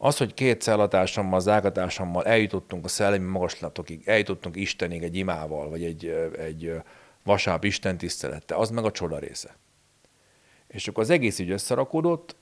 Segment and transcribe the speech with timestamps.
[0.00, 6.06] Az, hogy két cellatársammal, zágatársammal eljutottunk a szellemi magaslatokig, eljutottunk Istenig egy imával, vagy egy,
[6.38, 6.72] egy
[7.22, 9.56] vasárnap Isten tisztelette, az meg a csoda része.
[10.66, 12.36] És akkor az egész így összerakódott,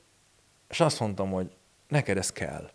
[0.69, 1.51] és azt mondtam, hogy
[1.89, 2.71] neked ez kell.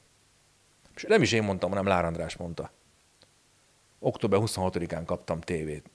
[0.95, 2.71] És nem is én mondtam, hanem Lár András mondta.
[3.99, 5.89] Október 26-án kaptam tévét,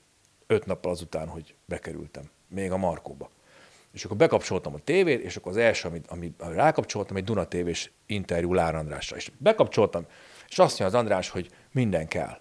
[0.47, 3.29] öt nappal azután, hogy bekerültem, még a Markóba.
[3.93, 7.91] És akkor bekapcsoltam a tévét, és akkor az első, amit, amit rákapcsoltam, egy Duna tévés
[8.05, 9.15] interjú Lár Andrásra.
[9.15, 10.05] És bekapcsoltam,
[10.49, 12.39] és azt mondja az András, hogy minden kell.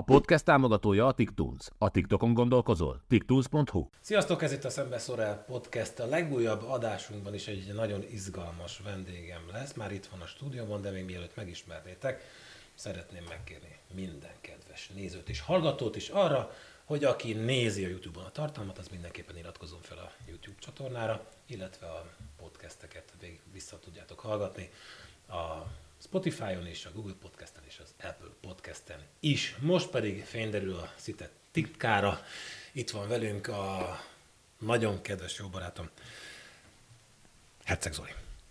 [0.00, 1.68] A podcast támogatója a TikTools.
[1.78, 3.00] A TikTokon gondolkozol?
[3.08, 5.98] TikTools.hu Sziasztok, ez itt a Szembeszorál Podcast.
[5.98, 9.72] A legújabb adásunkban is egy nagyon izgalmas vendégem lesz.
[9.72, 12.22] Már itt van a stúdióban, de még mielőtt megismernétek,
[12.74, 16.52] szeretném megkérni minden kedves nézőt és hallgatót is arra,
[16.84, 21.86] hogy aki nézi a YouTube-on a tartalmat, az mindenképpen iratkozzon fel a YouTube csatornára, illetve
[21.86, 22.06] a
[22.38, 24.70] podcasteket végig vissza tudjátok hallgatni
[25.28, 25.66] a
[26.02, 29.56] Spotify-on és a Google Podcast-en és az Apple Podcast-en is.
[29.60, 32.20] Most pedig fényderül a szite titkára.
[32.72, 33.96] Itt van velünk a
[34.58, 35.90] nagyon kedves jó barátom,
[37.64, 38.10] Herceg Zoli.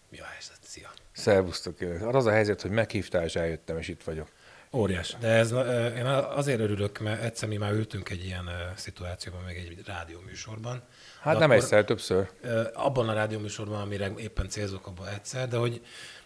[0.09, 0.57] Mi a helyzet?
[0.61, 0.91] Szia!
[1.11, 1.79] Szervusztok!
[2.01, 4.31] Az a helyzet, hogy meghívtál, és eljöttem, és itt vagyok.
[4.71, 5.15] Óriás.
[5.19, 5.51] De ez,
[5.97, 10.83] én azért örülök, mert egyszer mi már ültünk egy ilyen szituációban, meg egy rádióműsorban.
[11.21, 12.29] Hát nem akkor, egyszer, többször.
[12.73, 15.81] Abban a rádióműsorban, amire éppen célzok, abban egyszer, de hogy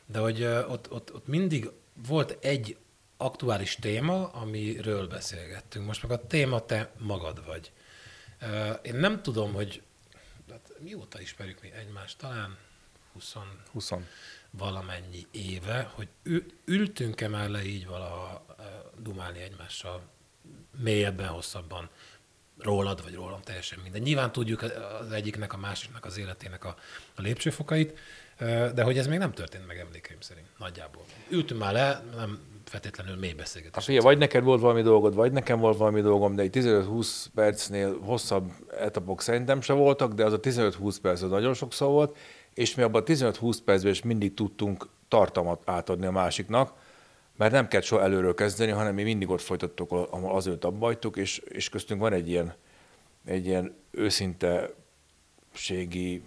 [0.05, 1.69] de hogy ott, ott, ott mindig
[2.07, 2.77] volt egy
[3.17, 5.85] aktuális téma, amiről beszélgettünk.
[5.85, 7.71] Most meg a téma te magad vagy.
[8.81, 9.81] Én nem tudom, hogy
[10.49, 12.57] hát mióta ismerjük mi egymást, talán
[13.13, 13.33] 20,
[13.71, 13.91] 20.
[14.57, 16.07] valamennyi éve, hogy
[16.65, 18.45] ültünk-e már le így valaha
[19.01, 20.01] dumálni egymással
[20.83, 21.89] mélyebben, hosszabban
[22.57, 24.01] rólad, vagy rólam, teljesen minden.
[24.01, 24.61] Nyilván tudjuk
[25.01, 26.75] az egyiknek, a másiknak az életének a,
[27.15, 27.99] a lépcsőfokait,
[28.73, 31.03] de hogy ez még nem történt meg emlékeim szerint, nagyjából.
[31.29, 33.75] Ültünk már le, nem feltétlenül mély beszélgetés.
[33.75, 37.25] Hát figyelj, vagy neked volt valami dolgod, vagy nekem volt valami dolgom, de egy 15-20
[37.35, 42.17] percnél hosszabb etapok szerintem se voltak, de az a 15-20 perc az nagyon sokszor volt,
[42.53, 46.73] és mi abban a 15-20 percben is mindig tudtunk tartalmat átadni a másiknak,
[47.37, 51.17] mert nem kell soha előről kezdeni, hanem mi mindig ott folytattuk, ahol azért abba hagytuk,
[51.17, 52.55] és, és köztünk van egy ilyen,
[53.25, 56.23] egy ilyen őszinteségi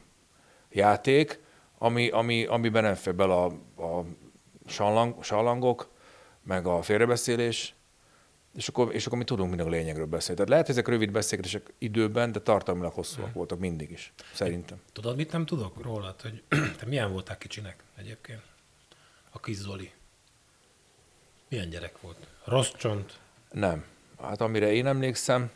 [0.70, 1.40] játék,
[1.78, 3.44] ami, ami, amiben nem fér bele a,
[3.82, 4.04] a
[4.66, 5.90] sallang, sallangok,
[6.42, 7.75] meg a félrebeszélés,
[8.56, 10.34] és akkor, és akkor mi tudunk mindig a lényegről beszélni.
[10.34, 14.80] Tehát lehet, hogy ezek rövid beszélgetések időben, de tartalmilag hosszúak voltak mindig is, szerintem.
[14.92, 16.42] Tudod, mit nem tudok rólad, hogy
[16.78, 18.42] te milyen voltál kicsinek egyébként?
[19.30, 19.92] A kis Zoli.
[21.48, 22.26] Milyen gyerek volt?
[22.44, 23.18] Rossz csont?
[23.50, 23.84] Nem.
[24.20, 25.50] Hát amire én emlékszem,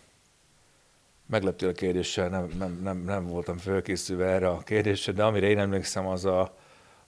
[1.27, 5.59] megleptél a kérdéssel, nem, nem, nem, nem voltam fölkészülve erre a kérdésre, de amire én
[5.59, 6.57] emlékszem, az a,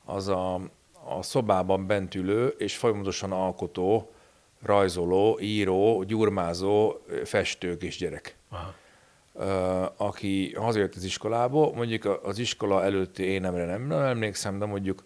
[0.05, 0.55] az a,
[1.05, 4.13] a szobában bent ülő és folyamatosan alkotó,
[4.62, 8.37] rajzoló, író, gyurmázó, festő kisgyerek.
[8.49, 8.75] Aha.
[9.97, 15.05] Aki hazajött az iskolából, mondjuk az iskola előtti énemre nem, nem emlékszem, de mondjuk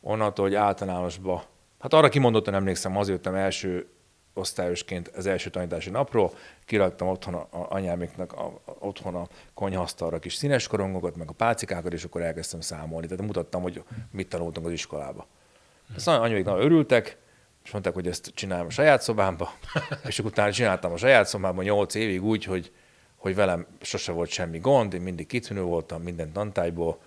[0.00, 1.44] onnantól, hogy általánosba,
[1.78, 3.86] hát arra kimondottan emlékszem, azért jöttem első
[4.34, 6.32] osztályosként az első tanítási napról,
[6.64, 11.32] kiraktam otthon a, a anyáméknak a, a, otthon a konyhasztalra kis színes korongokat, meg a
[11.32, 13.06] pálcikákat, és akkor elkezdtem számolni.
[13.06, 15.26] Tehát mutattam, hogy mit tanultunk az iskolába.
[15.96, 17.18] Ezt anyámék nagyon örültek,
[17.70, 19.52] és mondták, hogy ezt csinálom a saját szobámba,
[20.08, 22.72] és akkor utána csináltam a saját szobámban nyolc évig úgy, hogy,
[23.16, 26.98] hogy velem sose volt semmi gond, én mindig kitűnő voltam minden tantályból,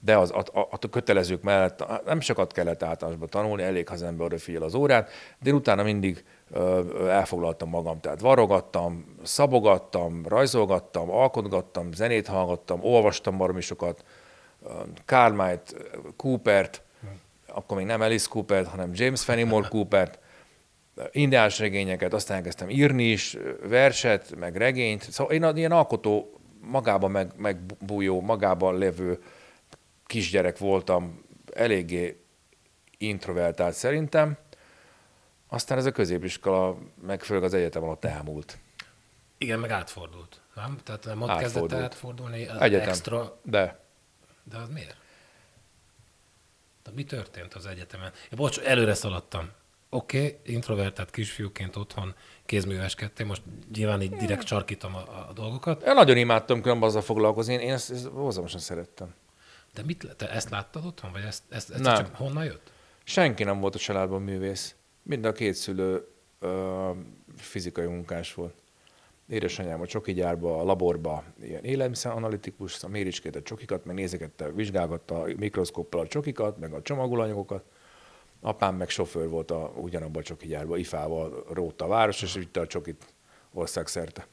[0.00, 4.02] de az, a, a, a kötelezők mellett nem sokat kellett általánosban tanulni, elég, ha az
[4.02, 5.10] ember odafigyel az órát,
[5.42, 6.24] de én utána mindig
[7.08, 14.04] elfoglaltam magam, tehát varogattam, szabogattam, rajzolgattam, alkotgattam, zenét hallgattam, olvastam baromi sokat,
[15.04, 15.72] Carmite,
[16.16, 16.83] Coopert,
[17.54, 20.18] akkor még nem Alice Coopert, hanem James Fenimore Coopert,
[21.10, 25.10] indiás regényeket, aztán elkezdtem írni is, verset, meg regényt.
[25.10, 29.22] Szóval én ilyen alkotó, magában meg, megbújó, magában lévő
[30.06, 32.24] kisgyerek voltam, eléggé
[32.98, 34.36] introvertált szerintem,
[35.48, 38.58] aztán ez a középiskola, meg főleg az egyetem alatt elmúlt.
[39.38, 40.78] Igen, meg átfordult, nem?
[40.84, 41.70] Tehát nem ott átfordult.
[41.70, 42.88] kezdett átfordulni az egyetem.
[42.88, 43.38] extra...
[43.42, 43.80] De.
[44.42, 44.96] De az miért?
[46.84, 48.12] De mi történt az egyetemen?
[48.30, 49.50] Ja, bocs, előre szaladtam.
[49.88, 52.14] Oké, okay, introvertált kisfiúként otthon
[52.46, 53.42] kézműveskedtél, most
[53.74, 55.82] nyilván így direkt csarkítom a, a dolgokat.
[55.82, 59.14] Én nagyon imádtam különben azzal foglalkozni, én, én ezt, ezt hozzám szerettem.
[59.74, 61.96] De mit, te ezt láttad otthon, vagy ezt, ezt, ezt nem.
[61.96, 62.72] csak honnan jött?
[63.04, 64.74] Senki nem volt a családban művész.
[65.02, 66.08] Mind a két szülő
[66.38, 66.90] ö,
[67.36, 68.54] fizikai munkás volt.
[69.28, 74.52] Édesanyám a csoki gyárba, a laborba ilyen élelmiszer analitikus, a méricskét a csokikat, meg nézegette,
[74.52, 77.64] vizsgálgatta a mikroszkóppal a csokikat, meg a csomagolanyagokat.
[78.40, 82.60] Apám meg sofőr volt a, ugyanabban a csoki gyárba, ifával rótta a város, és vitte
[82.60, 83.14] a csokit
[83.52, 84.26] országszerte.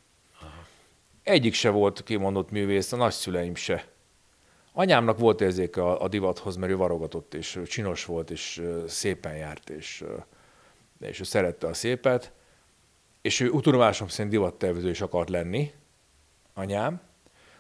[1.24, 3.88] Egyik se volt kimondott művész, a nagyszüleim se.
[4.74, 9.70] Anyámnak volt érzéke a, a divathoz, mert ő varogatott, és csinos volt, és szépen járt,
[9.70, 10.04] és,
[11.00, 12.32] és ő szerette a szépet.
[13.22, 15.72] És ő utudomásom szerint divattervező is akart lenni,
[16.54, 17.02] anyám.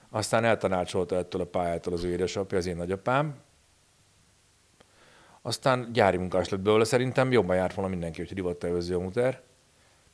[0.09, 3.41] Aztán eltanácsolta ettől a pályától az ő édesapja, az én nagyapám.
[5.41, 6.83] Aztán gyári munkás lett belőle.
[6.83, 9.41] Szerintem jobban járt volna mindenki, hogy divattervező a muter.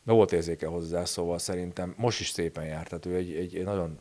[0.04, 2.90] De volt érzéke hozzá, szóval szerintem most is szépen járt.
[2.90, 4.00] Tehát ő egy, egy, egy nagyon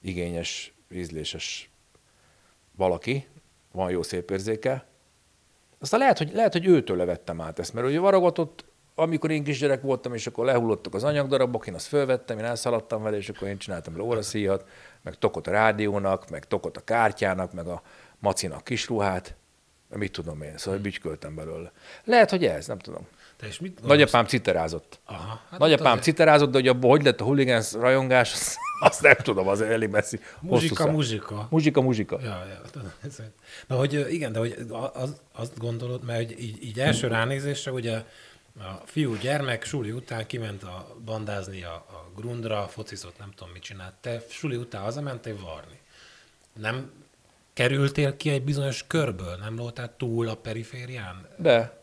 [0.00, 1.70] igényes, ízléses
[2.76, 3.26] valaki,
[3.72, 4.86] van jó szép érzéke.
[5.78, 8.64] Aztán lehet, hogy, lehet, hogy őtől levettem át ezt, mert ugye varogatott,
[8.98, 13.16] amikor én kisgyerek voltam, és akkor lehullottak az anyagdarabok, én azt fölvettem, én elszaladtam vele,
[13.16, 14.64] és akkor én csináltam le óraszíjat,
[15.02, 17.82] meg tokot a rádiónak, meg tokot a kártyának, meg a
[18.18, 19.34] macinak kisruhát,
[19.88, 21.72] mit tudom én, szóval bütyköltem belőle.
[22.04, 23.06] Lehet, hogy ez, nem tudom.
[23.36, 25.00] Te és mit Nagyapám citerázott.
[25.04, 29.02] Aha, hát Nagyapám azért- citerázott, de hogy abból hogy lett a hooligans rajongás, azt, azt
[29.02, 30.20] nem tudom, az elég messzi.
[30.40, 31.46] Muzsika, muzsika.
[31.50, 32.18] Muzsika, muzsika.
[32.22, 32.80] Ja, ja.
[33.66, 34.56] Na, hogy igen, de hogy
[34.92, 38.04] az, azt gondolod, mert hogy így, így első ránézésre ugye
[38.60, 43.62] a fiú gyermek suli után kiment a bandázni a, a grundra, focizott, nem tudom mit
[43.62, 43.94] csinált.
[44.00, 45.80] Te suli után hazamentél varni.
[46.52, 46.92] Nem
[47.52, 49.36] kerültél ki egy bizonyos körből?
[49.36, 51.28] Nem voltál túl a periférián?
[51.36, 51.80] De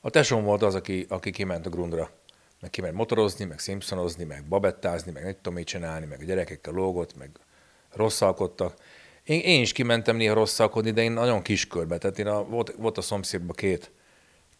[0.00, 2.10] a tesóm volt az, aki, aki kiment a grundra.
[2.60, 6.72] Meg kiment motorozni, meg simpsonozni, meg babettázni, meg nem tudom mit csinálni, meg a gyerekekkel
[6.72, 7.30] lógott, meg
[7.92, 8.74] rosszalkodtak.
[9.24, 11.98] Én, én is kimentem néha rosszalkodni, de én nagyon kis körbe.
[11.98, 13.90] Tehát én a, volt, volt a szomszédban két,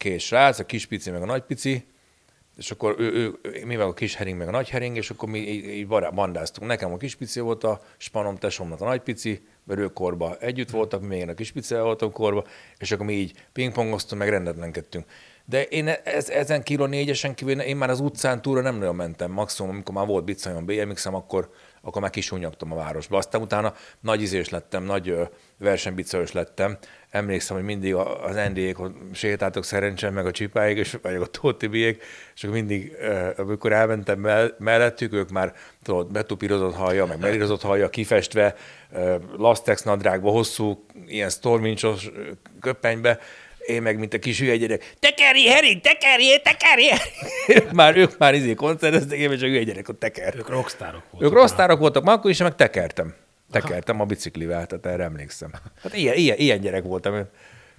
[0.00, 1.86] két srác, a kis pici, meg a nagy pici,
[2.56, 5.38] és akkor ő, ő, mivel a kis hering, meg a nagy hering, és akkor mi
[5.38, 6.68] így, így bandáztunk.
[6.68, 10.70] Nekem a kis pici volt a spanom, tesómnak a nagy pici, mert ők korba együtt
[10.70, 12.44] voltak, mi még én a kis pici voltam korba,
[12.78, 15.04] és akkor mi így pingpongoztunk, meg rendetlenkedtünk.
[15.44, 19.30] De én ez, ezen kiló négyesen kívül, én már az utcán túra nem nagyon mentem,
[19.30, 21.50] maximum, amikor már volt bicajom, BMX-em, akkor,
[21.82, 23.16] akkor már kisúnyogtam a városba.
[23.16, 25.14] Aztán utána nagy izés lettem, nagy
[25.56, 26.78] versenybicajos lettem.
[27.10, 28.76] Emlékszem, hogy mindig az ND-ék
[29.12, 32.02] sétáltak szerencsém, meg a csipáig, és vagy a Tótibiék,
[32.34, 32.92] és akkor mindig,
[33.36, 38.54] amikor elmentem mell- mellettük, ők már tudod, betupírozott hallja, meg melírozott hallja, kifestve,
[39.36, 42.10] lastex nadrágba, hosszú, ilyen stormincsos
[42.60, 43.18] köpenybe,
[43.66, 46.90] én meg, mint a kis hülye gyerek, tekeri, hering, tekeri, tekeri!
[47.56, 50.34] ők már, ők már izé koncerteztek, én meg csak hülye gyerek, ott teker.
[50.36, 51.30] Ők rockstárok voltak.
[51.30, 53.14] Ők rossz tárok voltak már akkor is, meg tekertem.
[53.50, 55.50] Tekertem a biciklivel, tehát erre emlékszem.
[55.82, 57.14] Hát ilyen, ilyen, ilyen gyerek voltam.
[57.14, 57.28] én.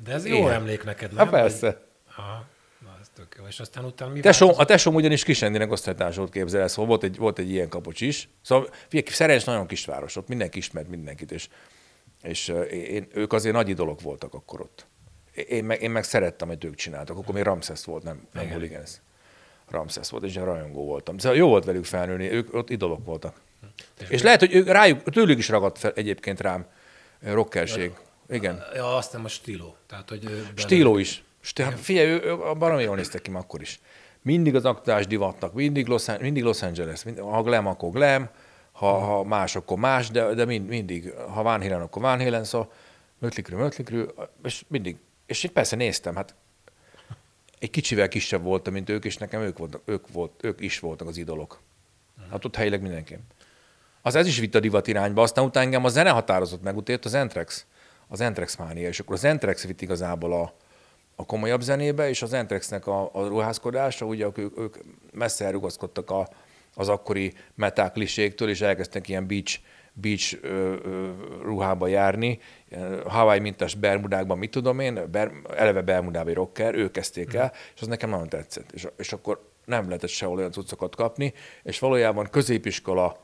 [0.03, 0.51] De ez jó Igen.
[0.51, 1.17] emlék neked, nem?
[1.17, 1.65] Hát persze.
[1.67, 1.77] Hogy-
[2.15, 2.45] Aha,
[2.79, 3.45] na ez tök jó.
[3.47, 4.69] És aztán utána mi Tesóm, változott?
[4.69, 8.29] a tesóm ugyanis Kisendinek osztálytárs volt képzel, szóval volt egy, volt egy ilyen kapocs is.
[8.41, 11.47] Szóval figyelj, Szerencs nagyon kisváros, ott mindenki ismert mindenkit, és,
[12.23, 14.85] és ö, én, ők azért nagy idolok voltak akkor ott.
[15.47, 17.17] Én meg, én meg szerettem, hogy ők csináltak.
[17.17, 18.55] Akkor még Ramses volt, nem, nem Igen.
[18.55, 18.91] Hooligans.
[19.69, 21.17] Ramses volt, és én rajongó voltam.
[21.17, 23.35] Szóval jó volt velük felnőni, ők ott idolok voltak.
[24.09, 26.65] És lehet, hogy ők rájuk, tőlük is ragadt fel egyébként rám
[27.21, 27.91] ö, rockerség.
[28.29, 28.63] Igen.
[28.73, 29.75] Ja, azt nem a stíló.
[29.87, 31.23] Tehát, hogy Stíló is.
[31.39, 33.79] Sti- hát figyelj, ő, ő baromi jól néztek ki akkor is.
[34.21, 37.03] Mindig az aktuális divattak, mindig Los, mindig Los Angeles.
[37.03, 38.29] Mind, ha glam, akkor glam,
[38.71, 42.43] ha, ha más, akkor más, de, de mind, mindig, ha Van Halen, akkor Van Halen,
[42.43, 42.71] szóval
[43.19, 44.03] mötlikrű, mötlikrű,
[44.43, 44.97] és mindig.
[45.25, 46.35] És én persze néztem, hát
[47.59, 51.07] egy kicsivel kisebb voltam, mint ők, és nekem ők, voltak, ők, volt, ők is voltak
[51.07, 51.59] az idolok.
[52.31, 53.17] Hát ott helyileg mindenki.
[54.01, 56.99] Az ez is vitt a divat irányba, aztán utána engem a zene határozott meg, utána
[57.03, 57.65] az Entrex,
[58.07, 60.53] az Entrex mánia, és akkor az Entrex vitt igazából a,
[61.15, 64.77] a komolyabb zenébe, és az Entrexnek a, a ruházkodása, ugye ők, ők
[65.13, 66.29] messze elrugaszkodtak a,
[66.75, 69.59] az akkori metal kliséktől, és elkezdtek ilyen beach,
[69.93, 71.09] beach ö, ö,
[71.43, 72.39] ruhába járni,
[73.05, 77.87] Hawaii mintás bermudákban, mit tudom én, ber, eleve bermudában rocker, ők kezdték el, és az
[77.87, 78.71] nekem nagyon tetszett.
[78.71, 83.17] És, és akkor nem lehetett sehol olyan cuccokat kapni, és valójában középiskola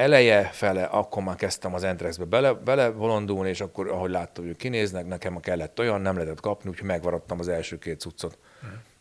[0.00, 4.56] eleje fele, akkor már kezdtem az Entrexbe bele, bele bolondulni, és akkor, ahogy láttam, hogy
[4.56, 8.38] kinéznek, nekem a kellett olyan, nem lehetett kapni, úgyhogy megvaradtam az első két cuccot.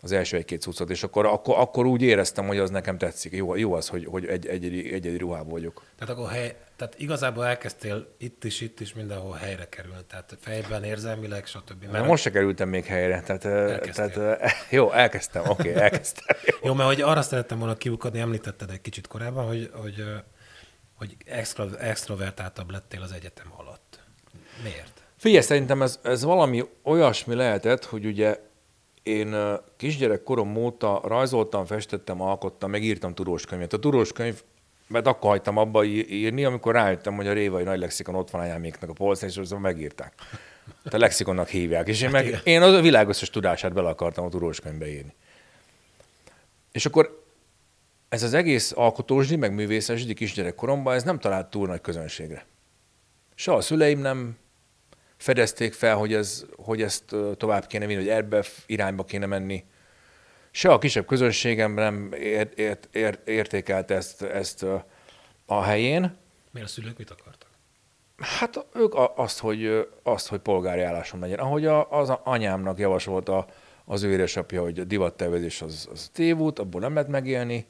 [0.01, 3.33] Az első egy-két cuccot, és akkor, akkor, akkor úgy éreztem, hogy az nekem tetszik.
[3.33, 5.83] Jó, jó az, hogy, hogy egy, egyedi, egyedi ruhában vagyok.
[5.97, 10.05] Tehát akkor hely, tehát igazából elkezdtél itt is, itt is mindenhol helyre került.
[10.05, 11.91] Tehát fejben, érzelmileg, stb.
[11.91, 14.09] Mert most se kerültem még helyre, tehát, ö, Elkezdtél.
[14.11, 16.37] tehát ö, jó, elkezdtem, oké, okay, elkezdtem.
[16.63, 20.15] Jó, mert hogy arra szerettem volna kiukadni, említetted egy kicsit korábban, hogy, hogy, ö,
[20.99, 23.99] hogy extra, extrovertáltabb lettél az egyetem alatt.
[24.63, 25.01] Miért?
[25.17, 28.39] Figyelj, szerintem ez, ez valami olyasmi lehetett, hogy ugye
[29.03, 33.73] én ö, kisgyerek korom óta rajzoltam, festettem, alkottam, meg írtam tudós könyvet.
[33.73, 34.41] A tudós könyv,
[34.87, 38.89] mert akkor hagytam abba írni, amikor rájöttem, hogy a Révai Nagy Lexikon ott van anyáméknak
[38.89, 40.13] a polcon, és azon megírták.
[40.83, 41.87] A lexikonnak hívják.
[41.87, 45.13] És én, meg, én az a világ összes tudását bele akartam a tudós könyvbe írni.
[46.71, 47.27] És akkor
[48.09, 52.45] ez az egész alkotósdi, meg művészesdi kisgyerekkoromban, ez nem talált túl nagy közönségre.
[53.35, 54.37] Se a szüleim nem
[55.17, 59.63] fedezték fel, hogy, ez, hogy ezt tovább kéne vinni, hogy ebbe irányba kéne menni.
[60.51, 64.65] Se a kisebb közönségem nem ért, ért, ért, értékelte ezt, ezt
[65.45, 66.17] a helyén.
[66.51, 67.49] Miért a szülők mit akartak?
[68.17, 71.39] Hát ők azt, hogy, azt, hogy polgári állásom legyen.
[71.39, 73.47] Ahogy a, az anyámnak javasolta
[73.85, 77.67] az ő édesapja, hogy a divattervezés az, az tévút, abból nem lehet megélni.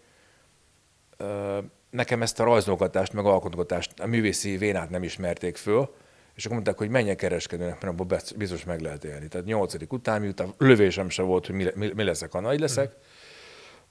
[1.89, 5.93] Nekem ezt a rajzolgatást, meg alkotgatást, a művészi vénát nem ismerték föl,
[6.35, 9.27] és akkor mondták, hogy menjek kereskedőnek, mert abból biztos meg lehet élni.
[9.27, 12.95] Tehát nyolcadik után, miután lövésem se volt, hogy mi, mi, mi leszek, ha nagy leszek,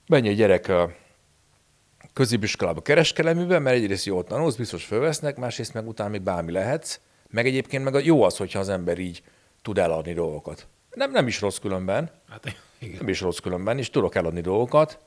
[0.06, 0.84] menj egy gyerek ö,
[2.12, 7.46] középiskolába kereskedelműben, mert egyrészt jól tanulsz, biztos fölvesznek, másrészt meg utána még bármi lehetsz, meg
[7.46, 9.22] egyébként meg a jó az, hogyha az ember így
[9.62, 10.66] tud eladni dolgokat.
[10.90, 12.96] Nem, nem is rossz különben, Hát igen.
[12.98, 14.98] nem is rossz különben, és tudok eladni dolgokat,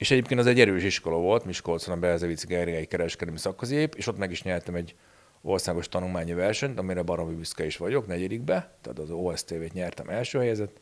[0.00, 4.18] és egyébként az egy erős iskola volt, Miskolcon a Belzevici Gergely kereskedelmi szakközép, és ott
[4.18, 4.94] meg is nyertem egy
[5.42, 10.76] országos tanulmányi versenyt, amire baromi büszke is vagyok, negyedikbe, tehát az OSTV-t nyertem első helyezett,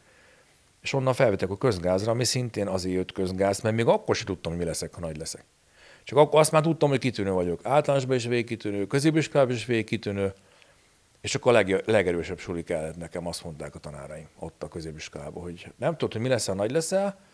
[0.80, 4.52] és onnan felvettek a közgázra, ami szintén azért jött közgáz, mert még akkor sem tudtam,
[4.52, 5.44] hogy mi leszek, ha nagy leszek.
[6.04, 7.60] Csak akkor azt már tudtam, hogy kitűnő vagyok.
[7.62, 10.32] Általánosban is végigkitűnő, középiskolában is végigkitűnő,
[11.20, 15.42] és akkor a leg, legerősebb suli kellett nekem, azt mondták a tanáraim ott a középiskolában,
[15.42, 17.26] hogy nem tudod, hogy mi lesz, ha nagy leszel,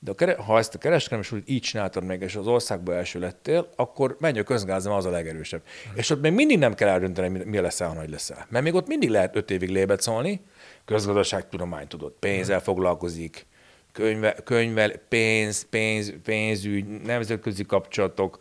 [0.00, 3.68] de kere, ha ezt a kereskedelmi sulit így csináltad meg, és az országban első lettél,
[3.76, 5.62] akkor menj a közgázom, az a legerősebb.
[5.94, 8.46] És ott még mindig nem kell eldönteni, mi- leszel, ha nagy leszel.
[8.48, 10.40] Mert még ott mindig lehet öt évig lébet szólni,
[10.84, 13.46] közgazdaságtudomány tudod, pénzzel foglalkozik,
[13.92, 18.38] könyve, könyvel, pénz, pénz, pénzügy, nemzetközi kapcsolatok,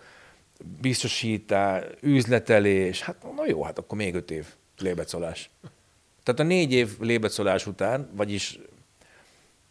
[0.82, 4.46] biztosítás, üzletelés, hát na jó, hát akkor még öt év
[4.78, 5.50] lébetszolás.
[6.24, 8.60] Tehát a négy év lébetszolás után, vagyis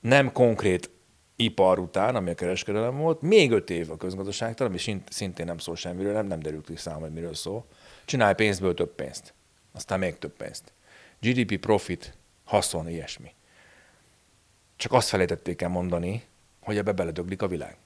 [0.00, 0.90] nem konkrét
[1.36, 5.58] ipar után, ami a kereskedelem volt, még öt év a közgazdaságtan, ami szint- szintén nem
[5.58, 7.66] szól semmiről, nem, nem derült ki számomra, hogy miről szól.
[8.04, 9.34] Csinálj pénzből több pénzt,
[9.72, 10.72] aztán még több pénzt.
[11.20, 13.34] GDP, profit, haszon, ilyesmi.
[14.76, 16.24] Csak azt felejtették el mondani,
[16.60, 17.76] hogy ebbe beledöglik a világ.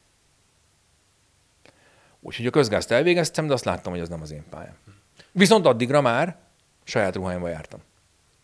[2.20, 4.76] Úgyhogy a közgázt elvégeztem, de azt láttam, hogy az nem az én pályám.
[5.32, 6.36] Viszont addigra már
[6.84, 7.80] saját ruháimba jártam.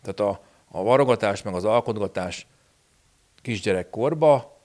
[0.01, 2.47] Tehát a, a varogatás, meg az alkotgatás
[3.41, 4.56] kisgyerekkorba,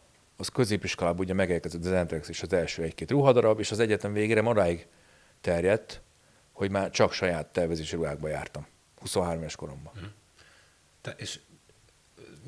[0.42, 4.42] az középiskolában ugye megérkezett az Entrex és az első egy-két ruhadarab, és az egyetem végére
[4.42, 4.86] maráig
[5.40, 6.00] terjedt,
[6.52, 8.66] hogy már csak saját tervezési ruhákba jártam.
[9.00, 9.92] 23 éves koromban.
[11.00, 11.40] Te, és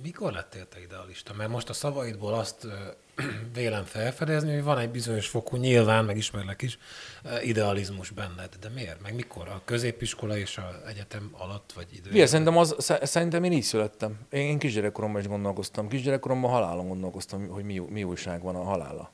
[0.02, 1.34] mikor lettél te idealista?
[1.34, 2.66] Mert most a szavaidból azt
[3.54, 6.78] vélem felfedezni, hogy van egy bizonyos fokú, nyilván, meg ismerlek is,
[7.24, 8.54] ö, idealizmus benned.
[8.60, 9.00] De miért?
[9.02, 9.48] Meg mikor?
[9.48, 12.10] A középiskola és az egyetem alatt, vagy idő?
[12.10, 14.18] Ugye, szerintem, az, sze- szerintem én így születtem.
[14.30, 15.88] Én, kisgyerekkoromban is gondolkoztam.
[15.88, 19.12] Kisgyerekkoromban halálon gondolkoztam, hogy mi, mi újság van a halála.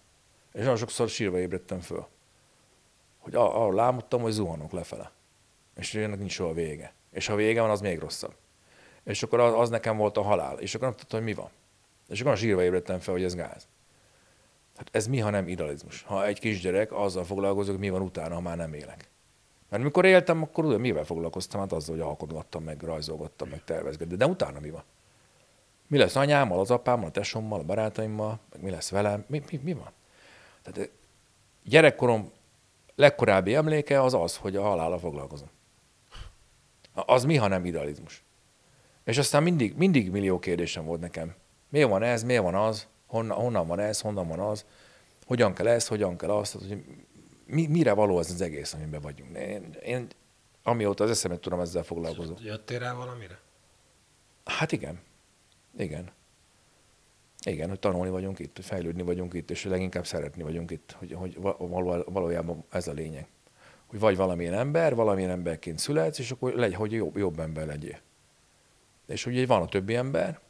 [0.52, 2.06] És nagyon sokszor sírva ébredtem föl.
[3.18, 5.10] Hogy a- arról álmodtam, hogy zuhanok lefele.
[5.76, 6.94] És hogy ennek nincs soha vége.
[7.12, 8.34] És ha vége van, az még rosszabb.
[9.04, 10.58] És akkor az, az nekem volt a halál.
[10.58, 11.50] És akkor nem tudtam, hogy mi van.
[12.08, 13.66] És akkor sírva ébredtem fel, hogy ez gáz.
[14.80, 16.02] Hát ez mi, ha nem idealizmus?
[16.02, 19.08] Ha egy kisgyerek azzal foglalkozik, hogy mi van utána, ha már nem élek.
[19.68, 21.60] Mert mikor éltem, akkor ugye mivel foglalkoztam?
[21.60, 24.18] Hát azzal, hogy alkotgattam, meg rajzolgattam, meg tervezgettem.
[24.18, 24.82] De utána mi van?
[25.86, 29.24] Mi lesz anyámmal, az apámmal, a tesommal, a barátaimmal, meg mi lesz velem?
[29.26, 29.90] Mi, mi, mi van?
[30.62, 30.88] Tehát eh,
[31.64, 32.30] gyerekkorom
[32.94, 35.48] legkorábbi emléke az az, hogy a halála foglalkozom.
[36.92, 38.22] Az mi, ha nem idealizmus?
[39.04, 41.34] És aztán mindig, mindig millió kérdésem volt nekem.
[41.68, 44.64] Miért van ez, miért van az, honnan, honnan van ez, honnan van az,
[45.26, 46.84] hogyan kell ez, hogyan kell azt, hogy
[47.46, 49.36] mi, mire való ez az egész, amiben vagyunk.
[49.36, 50.06] Én, én
[50.62, 52.36] amióta az eszemet tudom, ezzel foglalkozom.
[52.42, 53.38] Jöttél rá valamire?
[54.44, 55.00] Hát igen.
[55.76, 56.10] Igen.
[57.44, 61.12] Igen, hogy tanulni vagyunk itt, hogy fejlődni vagyunk itt, és leginkább szeretni vagyunk itt, hogy,
[61.12, 63.26] hogy va- való- valójában ez a lényeg.
[63.86, 67.98] Hogy vagy valamilyen ember, valamilyen emberként születsz, és akkor legy, hogy jobb, jobb ember legyél.
[69.06, 70.40] És ugye van a többi ember,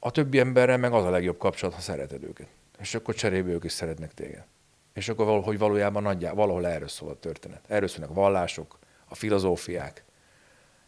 [0.00, 2.48] a többi emberrel meg az a legjobb kapcsolat, ha szereted őket.
[2.78, 4.44] És akkor cserébe ők is szeretnek téged.
[4.92, 7.64] És akkor valahogy valójában nagyjá, valahol erről szól a történet.
[7.66, 10.04] Erről szólnak a vallások, a filozófiák,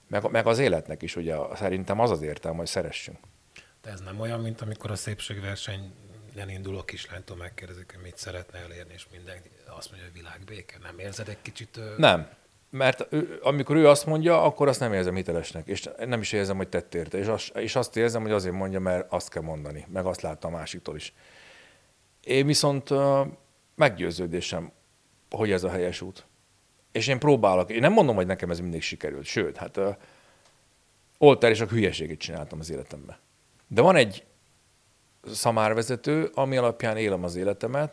[0.06, 3.18] meg, meg az életnek is, ugye szerintem az az értelme, hogy szeressünk.
[3.82, 8.58] De ez nem olyan, mint amikor a szépségversenyen indul a kislánytól megkérdezik, hogy mit szeretne
[8.58, 10.78] elérni, és mindenki azt mondja, hogy világbéke.
[10.82, 11.80] Nem érzed egy kicsit...
[11.96, 12.28] Nem.
[12.72, 16.56] Mert ő, amikor ő azt mondja, akkor azt nem érzem hitelesnek, és nem is érzem,
[16.56, 17.18] hogy tett érte.
[17.18, 20.48] És, az, és azt érzem, hogy azért mondja, mert azt kell mondani, meg azt látta
[20.48, 21.14] a másiktól is.
[22.24, 22.88] Én viszont
[23.74, 24.72] meggyőződésem,
[25.30, 26.26] hogy ez a helyes út.
[26.92, 29.96] És én próbálok, én nem mondom, hogy nekem ez mindig sikerült, sőt, hát uh,
[31.18, 33.16] oltár a hülyeséget csináltam az életemben.
[33.68, 34.24] De van egy
[35.26, 37.92] szamárvezető, ami alapján élem az életemet,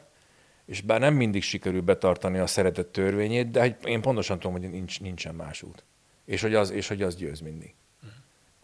[0.70, 5.02] és bár nem mindig sikerül betartani a szeretet törvényét, de én pontosan tudom, hogy nincs,
[5.02, 5.84] nincsen más út.
[6.26, 7.74] És hogy az, és hogy az győz mindig.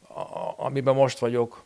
[0.07, 1.65] A, amiben most vagyok,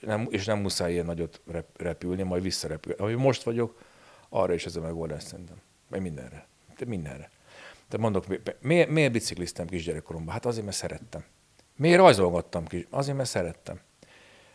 [0.00, 1.40] nem, és nem muszáj ilyen nagyot
[1.76, 2.92] repülni, majd visszarepül.
[2.92, 3.82] Ami most vagyok,
[4.28, 5.56] arra is ez a megoldás szerintem.
[5.88, 6.46] Meg mindenre.
[6.78, 7.30] De mindenre.
[7.88, 8.24] De mondok,
[8.60, 10.32] miért, miért bicikliztem kisgyerekkoromban?
[10.32, 11.24] Hát azért, mert szerettem.
[11.76, 12.86] Miért rajzolgattam kis?
[12.90, 13.80] Azért, mert szerettem.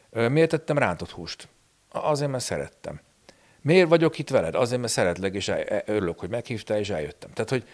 [0.10, 1.48] Miért tettem rántott húst?
[1.90, 3.02] Azért, mert szerettem.
[3.64, 4.56] Miért vagyok itt veled?
[4.56, 7.32] Azért, mert szeretlek, és e- örülök, hogy meghívtál, és eljöttem.
[7.34, 7.68] Tehát, hogy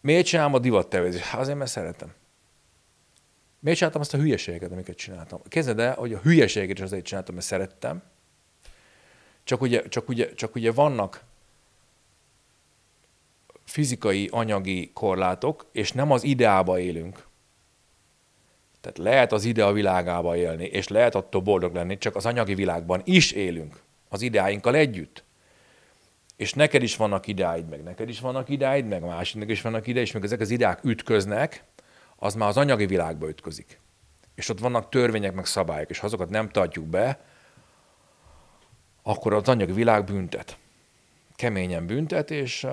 [0.00, 1.34] miért csinálom a divattervezést?
[1.34, 2.12] Azért, mert szeretem.
[3.58, 5.40] Miért csináltam azt a hülyeségeket, amiket csináltam?
[5.48, 8.02] Kezded el, hogy a hülyeségeket is azért csináltam, mert szerettem.
[9.44, 11.24] Csak ugye, csak ugye, csak ugye vannak
[13.64, 17.26] fizikai, anyagi korlátok, és nem az ideába élünk.
[18.80, 23.02] Tehát lehet az idea világába élni, és lehet attól boldog lenni, csak az anyagi világban
[23.04, 25.24] is élünk, az ideáinkkal együtt.
[26.36, 30.06] És neked is vannak ideáid, meg neked is vannak ideáid, meg másiknak is vannak ideáid,
[30.06, 31.64] és meg ezek az ideák ütköznek,
[32.16, 33.80] az már az anyagi világba ütközik.
[34.34, 37.20] És ott vannak törvények, meg szabályok, és ha azokat nem tartjuk be,
[39.02, 40.58] akkor az anyagi világ büntet.
[41.36, 42.72] Keményen büntet, és uh,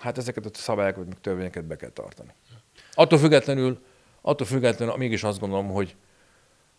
[0.00, 2.30] hát ezeket a szabályokat, meg törvényeket be kell tartani.
[2.92, 3.84] Attól függetlenül,
[4.20, 5.96] attól függetlenül mégis azt gondolom, hogy,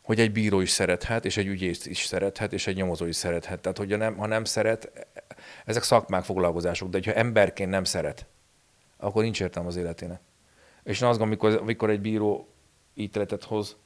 [0.02, 3.60] hogy egy bíró is szerethet, és egy ügyész is szerethet, és egy nyomozó is szerethet.
[3.60, 5.08] Tehát, hogyha nem, ha nem szeret,
[5.66, 8.26] ezek szakmák, foglalkozások, de ha emberként nem szeret,
[8.98, 10.22] akkor nincs értelme az életének.
[10.84, 12.48] És én azt gondolom, amikor, amikor egy bíró
[12.94, 13.78] ítéletet hoz,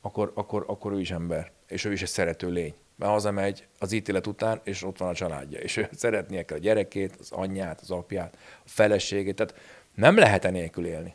[0.00, 2.74] akkor, akkor, akkor ő is ember, és ő is egy szerető lény.
[2.96, 6.60] Mert hazamegy az ítélet után, és ott van a családja, és ő szeretnie kell a
[6.60, 9.54] gyerekét, az anyját, az apját, a feleségét, tehát
[9.94, 11.14] nem lehet enélkül élni.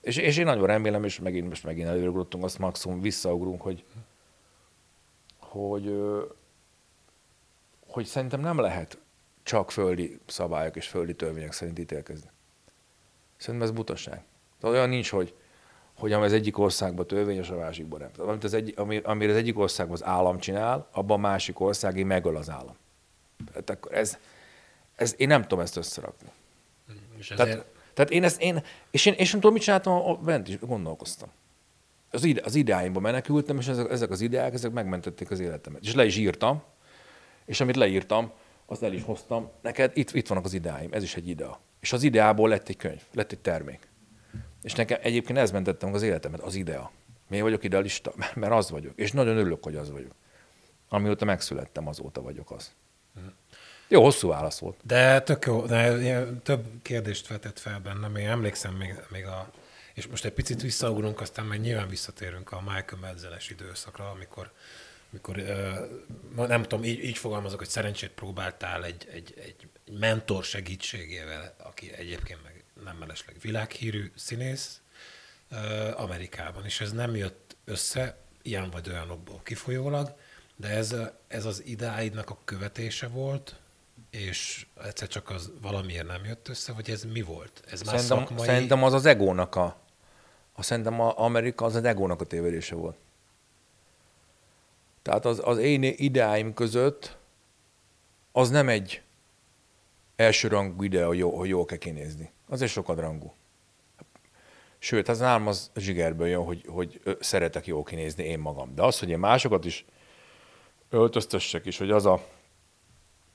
[0.00, 3.84] És, és én nagyon remélem, és megint most megint előrugrottunk, azt maximum visszaugrunk, hogy,
[5.38, 5.86] hogy,
[7.96, 8.98] hogy szerintem nem lehet
[9.42, 12.30] csak földi szabályok és földi törvények szerint ítélkezni.
[13.36, 14.22] Szerintem ez butaság.
[14.60, 15.34] Tehát olyan nincs, hogy,
[15.94, 18.10] hogy ami az egyik országban törvényes, a másikban nem.
[18.12, 21.60] Tehát, amit az egy, ami, amire az egyik országban az állam csinál, abban a másik
[21.60, 22.76] országi megöl az állam.
[23.46, 24.18] Tehát akkor ez,
[24.94, 26.28] ez, én nem tudom ezt összerakni.
[27.16, 27.48] És ezért...
[27.48, 31.28] tehát, tehát én ezt, én, és én, és nem tudom, mit csináltam, bent is gondolkoztam.
[32.10, 35.82] Az, ide, az ideáimba menekültem, és ezek, ezek az ideák, ezek megmentették az életemet.
[35.82, 36.62] És le is írtam,
[37.46, 38.32] és amit leírtam,
[38.66, 39.50] azt el is hoztam.
[39.62, 41.60] Neked itt, itt vannak az ideáim, ez is egy idea.
[41.80, 43.88] És az ideából lett egy könyv, lett egy termék.
[44.62, 46.90] És nekem egyébként ez mentettem az életemet, az idea.
[47.28, 48.12] Miért vagyok idealista?
[48.34, 48.92] Mert az vagyok.
[48.96, 50.12] És nagyon örülök, hogy az vagyok.
[50.88, 52.72] Amióta megszülettem, azóta vagyok az.
[53.88, 54.76] Jó, hosszú válasz volt.
[54.82, 58.16] De tök jó, de több kérdést vetett fel bennem.
[58.16, 59.50] Én emlékszem még, még a...
[59.94, 64.52] És most egy picit visszaugrunk, aztán meg nyilván visszatérünk a Michael Medzeles időszakra, amikor
[65.10, 65.36] amikor
[66.34, 72.42] nem tudom, így, így fogalmazok, hogy szerencsét próbáltál egy, egy, egy mentor segítségével, aki egyébként
[72.42, 74.80] meg nem mellesleg világhírű színész
[75.96, 80.14] Amerikában, és ez nem jött össze ilyen vagy olyanokból kifolyólag,
[80.56, 80.96] de ez,
[81.28, 83.56] ez az idáidnak a követése volt,
[84.10, 87.62] és egyszer csak az valamiért nem jött össze, vagy ez mi volt?
[87.70, 88.46] Ez már szerintem, szakmai...
[88.46, 89.80] szerintem az az egónak a,
[90.52, 92.96] a szerintem a Amerika az az egónak a tévedése volt.
[95.06, 97.16] Tehát az, az én ideáim között
[98.32, 99.02] az nem egy
[100.16, 102.30] elsőrangú ide, hogy, jó, hogy jól kell kinézni.
[102.48, 103.34] Az egy sokadrangú.
[104.78, 108.74] Sőt, az nálam az zsigerből jön, hogy, hogy szeretek jól kinézni én magam.
[108.74, 109.84] De az, hogy én másokat is
[110.90, 112.26] öltöztessek, és hogy az a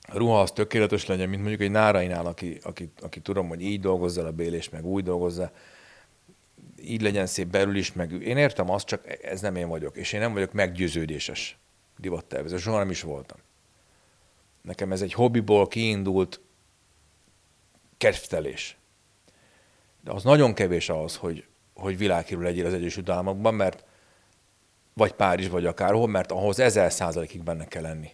[0.08, 4.26] ruha az tökéletes legyen, mint mondjuk egy nárainál, aki, aki, aki tudom, hogy így dolgozza
[4.26, 5.52] a bélés, meg úgy dolgozza,
[6.80, 10.12] így legyen szép belül is, meg én értem azt, csak ez nem én vagyok, és
[10.12, 11.58] én nem vagyok meggyőződéses
[11.98, 13.38] divattervező, soha nem is voltam.
[14.62, 16.40] Nekem ez egy hobbiból kiindult
[17.96, 18.76] kedvtelés.
[20.00, 23.84] De az nagyon kevés ahhoz, hogy, hogy világhírű legyél az Egyesült Államokban, mert
[24.92, 28.10] vagy Párizs, vagy akárhol, mert ahhoz ezer százalékig benne kell lenni.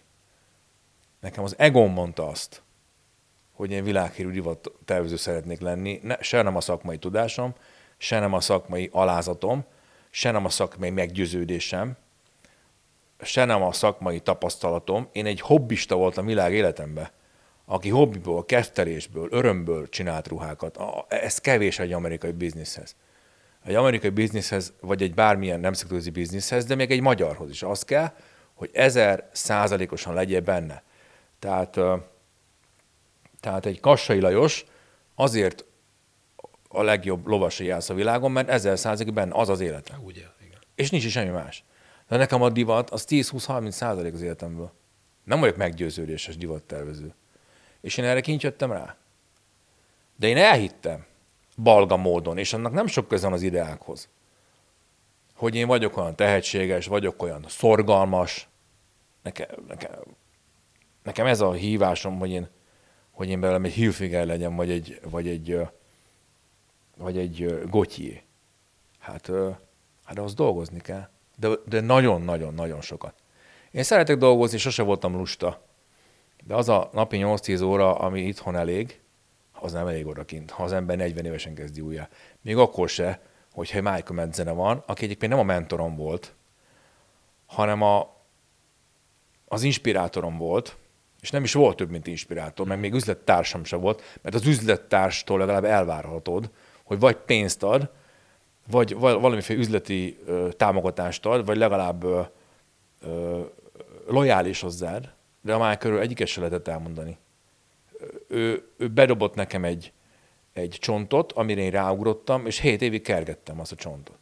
[1.19, 2.63] Nekem az egom mondta azt,
[3.51, 7.55] hogy én világhírű divat tervező szeretnék lenni, ne, se nem a szakmai tudásom,
[8.01, 9.65] se nem a szakmai alázatom,
[10.09, 11.97] se nem a szakmai meggyőződésem,
[13.21, 15.09] se nem a szakmai tapasztalatom.
[15.11, 17.09] Én egy hobbista voltam világ életemben
[17.71, 20.77] aki hobbiból, kettelésből, örömből csinált ruhákat.
[20.77, 22.95] A- Ez kevés egy amerikai bizniszhez.
[23.65, 28.11] Egy amerikai bizniszhez, vagy egy bármilyen nemzetközi bizniszhez, de még egy magyarhoz is az kell,
[28.53, 30.83] hogy ezer százalékosan legyél benne.
[31.39, 31.79] Tehát,
[33.39, 34.65] tehát egy Kassai Lajos
[35.15, 35.65] azért
[36.69, 39.99] a legjobb lovasi jász a világon, mert ezer százalékig benne az az élete.
[40.03, 40.59] Ugye, igen.
[40.75, 41.63] És nincs is semmi más.
[42.07, 44.71] De nekem a divat az 10-20-30 százalék az életemből.
[45.23, 47.13] Nem vagyok meggyőződéses divattervező.
[47.81, 48.95] És én erre kint jöttem rá.
[50.15, 51.05] De én elhittem
[51.57, 54.09] balga módon, és annak nem sok köze az ideákhoz.
[55.35, 58.47] Hogy én vagyok olyan tehetséges, vagyok olyan szorgalmas.
[59.21, 59.91] Nekem, nekem,
[61.03, 62.47] nekem ez a hívásom, hogy én,
[63.11, 65.59] hogy én belőlem egy Hilfiger legyen, vagy egy, vagy egy,
[66.99, 68.21] vagy egy Gautier.
[68.99, 69.31] Hát,
[70.03, 71.09] hát ahhoz dolgozni kell.
[71.35, 73.13] De, de nagyon-nagyon-nagyon sokat.
[73.71, 75.61] Én szeretek dolgozni, sose voltam lusta.
[76.43, 79.01] De az a napi 8-10 óra, ami itthon elég,
[79.53, 82.09] az nem elég odakint, ha az ember 40 évesen kezdi újra.
[82.41, 86.33] Még akkor se, hogyha Michael Medzene van, aki egyébként nem a mentorom volt,
[87.45, 88.15] hanem a,
[89.47, 90.77] az inspirátorom volt,
[91.21, 95.39] és nem is volt több, mint inspirátor, meg még üzlettársam se volt, mert az üzlettárstól
[95.39, 96.51] legalább elvárhatod,
[96.89, 97.89] hogy vagy pénzt ad,
[98.71, 100.19] vagy val- valamiféle üzleti
[100.57, 102.21] támogatást ad, vagy legalább ö,
[103.01, 103.39] ö,
[104.07, 105.09] lojális hozzád,
[105.41, 107.17] de a Michaelről egyiket se lehetett elmondani.
[108.27, 109.91] Ő, ő bedobott nekem egy,
[110.53, 114.17] egy csontot, amire én ráugrottam, és hét évig kergettem azt a csontot.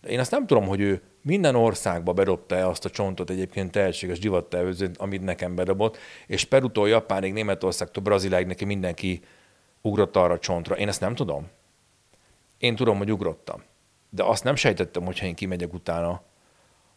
[0.00, 4.18] De én azt nem tudom, hogy ő minden országba bedobta-e azt a csontot egyébként tehetséges
[4.18, 9.20] divattervezőt, amit nekem bedobott, és Perutól Japánig, Németországtól Braziláig neki mindenki
[9.80, 10.76] ugrott arra a csontra.
[10.76, 11.48] Én ezt nem tudom.
[12.64, 13.62] Én tudom, hogy ugrottam.
[14.10, 16.22] De azt nem sejtettem, hogy ha én kimegyek utána,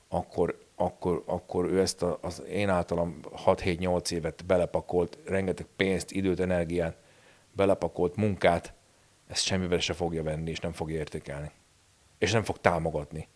[0.07, 6.39] akkor, akkor, akkor ő ezt a, az én általam 6-7-8 évet belepakolt, rengeteg pénzt, időt,
[6.39, 6.97] energiát,
[7.51, 8.73] belepakolt munkát,
[9.27, 11.51] ezt semmivel se fogja venni, és nem fogja értékelni.
[12.17, 13.27] És nem fog támogatni.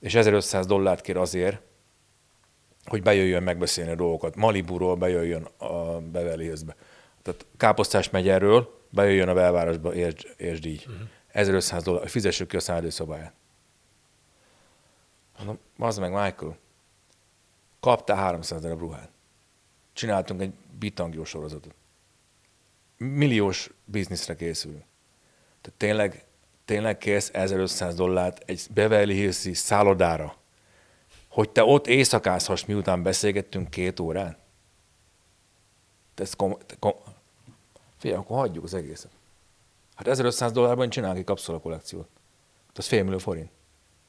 [0.00, 1.60] És 1500 dollárt kér azért,
[2.84, 4.36] hogy bejöjjön megbeszélni a dolgokat.
[4.36, 6.76] Maliburól bejöjjön a Beverly Hillsbe.
[7.22, 10.86] Tehát Káposztás megyerről bejöjjön a belvárosba, értsd, értsd így.
[10.88, 11.08] Uh-huh.
[11.34, 13.32] 1500 dollár, fizessük ki a szállószobáját.
[15.36, 16.56] Mondom, az meg Michael,
[17.80, 19.10] kaptál 300 darab ruhát.
[19.92, 21.74] Csináltunk egy bitangió sorozatot.
[22.96, 24.84] Milliós bizniszre készülünk.
[25.60, 26.24] Tehát tényleg,
[26.64, 30.36] tényleg kérsz 1500 dollárt egy Beverly Hills-i szállodára,
[31.28, 34.36] hogy te ott éjszakázhass, miután beszélgettünk két órán?
[36.14, 37.02] Te ezt kom- te kom-
[37.96, 39.10] Figyelj, akkor hagyjuk az egészet.
[39.94, 42.08] Hát 1500 dollárban csinálok egy kapszula kollekciót.
[42.66, 43.50] Hát az félmillió forint.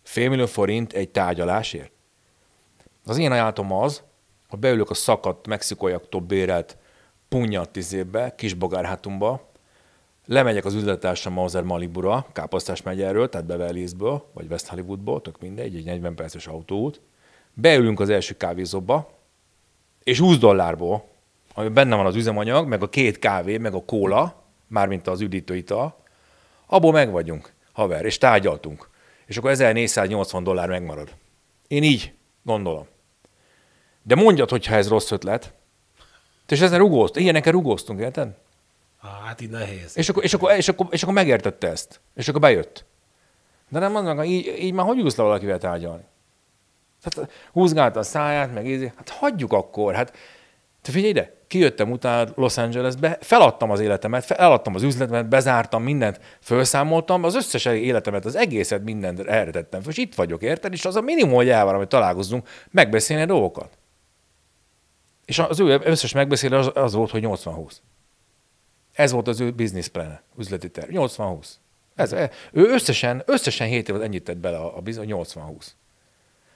[0.03, 1.91] Félmillió forint egy tárgyalásért?
[3.05, 4.03] Az én ajánlatom az,
[4.49, 6.77] hogy beülök a szakadt mexikóiaktól bérelt
[7.29, 9.49] punyat tizébe, kisbogárhátumba,
[10.25, 13.87] lemegyek az üzletársam Mauser Malibura, Káposztás megyerről, tehát Beverly
[14.33, 17.01] vagy West Hollywoodból, tök mindegy, egy 40 perces autóút.
[17.53, 19.09] Beülünk az első kávézóba,
[20.03, 21.07] és 20 dollárból,
[21.53, 26.03] ami benne van az üzemanyag, meg a két kávé, meg a kóla, mármint az üdítőital,
[26.67, 28.89] abból meg vagyunk, haver, és tárgyaltunk.
[29.25, 31.09] És akkor 1480 dollár megmarad.
[31.67, 32.87] Én így gondolom.
[34.03, 35.53] De mondjad, hogyha ez rossz ötlet.
[36.47, 38.35] És ezen rugózt, ilyeneken rugóztunk, érted?
[39.25, 39.97] Hát így nehéz.
[39.97, 41.99] És akkor, és, akkor, és, akkor, és akkor megértette ezt.
[42.15, 42.85] És akkor bejött.
[43.69, 46.03] De nem mondom, hogy így, így már hogy ülsz le valakivel tárgyalni?
[47.01, 48.91] Tehát húzgálta a száját, meg ízi.
[48.95, 49.93] Hát hagyjuk akkor.
[49.93, 50.17] Hát
[50.85, 56.19] te figyelj ide, kijöttem utána Los Angelesbe, feladtam az életemet, feladtam az üzletemet, bezártam mindent,
[56.39, 60.73] felszámoltam, az összes életemet, az egészet, mindent erre tettem fel, és itt vagyok, érted?
[60.73, 63.77] És az a minimum, hogy elvárom, hogy találkozzunk, megbeszélni a dolgokat.
[65.25, 67.71] És az ő összes megbeszélés az, az volt, hogy 80-20.
[68.93, 70.89] Ez volt az ő business plan, üzleti terv.
[70.91, 71.47] 80-20.
[71.95, 72.11] Ez,
[72.51, 75.65] ő összesen, összesen 7 évet ennyit tett bele a, a bizony 80-20.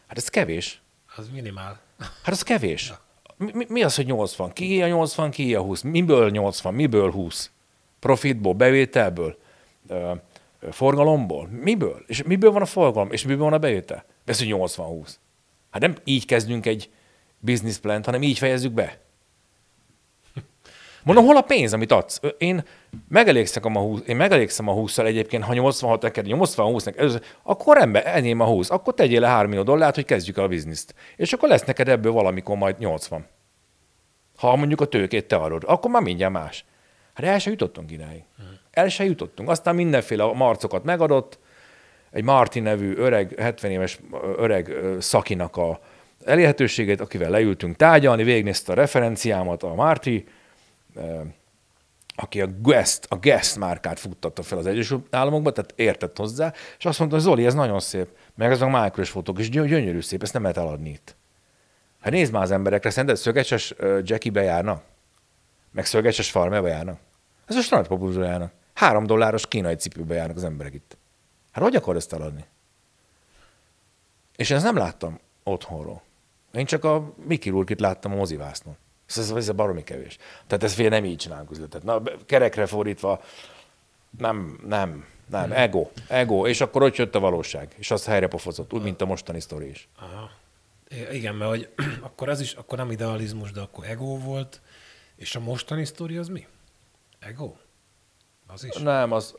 [0.07, 0.81] Hát ez kevés.
[1.15, 1.79] Az minimál.
[1.97, 2.89] Hát az kevés.
[2.89, 2.95] Mi,
[3.39, 4.53] mi- mi az, hogy 80?
[4.53, 5.81] Ki a 80, ki a 20?
[5.81, 6.73] Miből 80?
[6.73, 7.51] Miből 20?
[7.99, 9.37] Profitból, bevételből,
[9.87, 10.11] ö,
[10.71, 11.47] forgalomból?
[11.47, 12.03] Miből?
[12.07, 13.11] És miből van a forgalom?
[13.11, 14.05] És miből van a bevétel?
[14.25, 15.19] Ez, hogy 80-20.
[15.69, 16.89] Hát nem így kezdünk egy
[17.39, 18.99] business plant, hanem így fejezzük be.
[21.03, 22.19] Mondom, hol a pénz, amit adsz?
[22.37, 22.63] Én
[23.07, 27.19] megelégszem a 20, én megelégszem a 20 egyébként, ha 86 neked, 80 20 neked, ez-
[27.43, 30.47] akkor ember, enyém a 20, akkor tegyél le 3 millió dollárt, hogy kezdjük el a
[30.47, 30.95] bizniszt.
[31.15, 33.25] És akkor lesz neked ebből valamikor majd 80.
[34.37, 36.65] Ha mondjuk a tőkét te adod, akkor már mindjárt más.
[37.13, 38.23] Hát el se jutottunk idáig.
[38.71, 39.49] El se jutottunk.
[39.49, 41.39] Aztán mindenféle marcokat megadott,
[42.11, 43.99] egy Martin nevű öreg, 70 éves
[44.37, 45.79] öreg szakinak a
[46.25, 50.25] elérhetőségét, akivel leültünk tárgyalni, végignézte a referenciámat, a Márti,
[52.15, 56.85] aki a Guest, a Guest márkát futtatta fel az Egyesült Államokba, tehát értett hozzá, és
[56.85, 60.23] azt mondta, hogy Zoli, ez nagyon szép, meg ez a michael fotók, és gyönyörű szép,
[60.23, 61.15] ezt nem lehet eladni itt.
[61.99, 64.81] Hát nézd már az emberekre, szerinted szögecses Jackie bejárna?
[65.71, 66.99] Meg szögecses farmerbe járnak?
[67.45, 68.51] Ez a strandpopúzó járnak.
[68.73, 70.97] Három dolláros kínai cipőbe járnak az emberek itt.
[71.51, 72.45] Hát hogy akar ezt eladni?
[74.35, 76.01] És ezt nem láttam otthonról.
[76.51, 78.77] Én csak a Mickey Rourke-it láttam a mozivásznon.
[79.17, 80.17] Ez, ez a baromi kevés.
[80.47, 81.83] Tehát ez fél nem így csinálunk üzletet.
[81.83, 83.21] Na, kerekre fordítva,
[84.17, 85.51] nem, nem, nem, hmm.
[85.51, 89.05] ego, ego, és akkor ott jött a valóság, és az helyre pofozott, úgy, mint a
[89.05, 89.89] mostani sztori is.
[89.99, 90.31] Aha.
[91.11, 91.69] Igen, mert hogy
[92.01, 94.61] akkor ez is, akkor nem idealizmus, de akkor ego volt,
[95.15, 96.47] és a mostani sztori az mi?
[97.19, 97.53] Ego?
[98.47, 98.75] Az is?
[98.75, 99.35] Nem, az...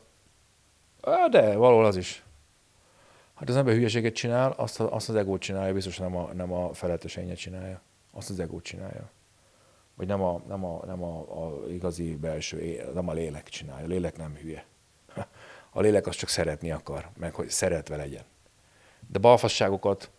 [1.29, 2.23] De, valahol az is.
[3.35, 6.73] Hát az ember hülyeséget csinál, azt, azt az egót csinálja, biztos nem a, nem a
[6.73, 7.81] feletesénye csinálja.
[8.11, 9.09] Azt az egót csinálja.
[10.01, 13.85] Vagy nem a, nem a, nem a, a igazi belső, nem a lélek csinálja.
[13.85, 14.65] A lélek nem hülye.
[15.69, 18.23] A lélek az csak szeretni akar, meg hogy szeretve legyen.
[19.09, 20.09] De balfasságokat,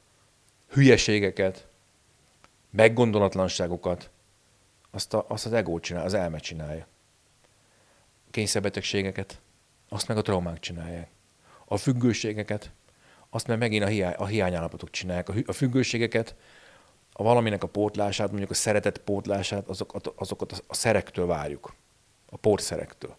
[0.69, 1.69] hülyeségeket,
[2.71, 4.11] meggondolatlanságokat,
[4.91, 6.87] azt, a, azt az egó csinál, az elme csinálja.
[8.31, 9.41] Kényszerbetegségeket,
[9.89, 11.11] azt meg a traumák csinálják.
[11.65, 12.71] A függőségeket,
[13.31, 15.29] azt meg megint a, hiány, a hiányállapotok csinálják.
[15.47, 16.37] A függőségeket,
[17.13, 21.75] a valaminek a pótlását, mondjuk a szeretet pótlását, azokat, azokat a, szerektől várjuk.
[22.31, 23.17] A porszerektől.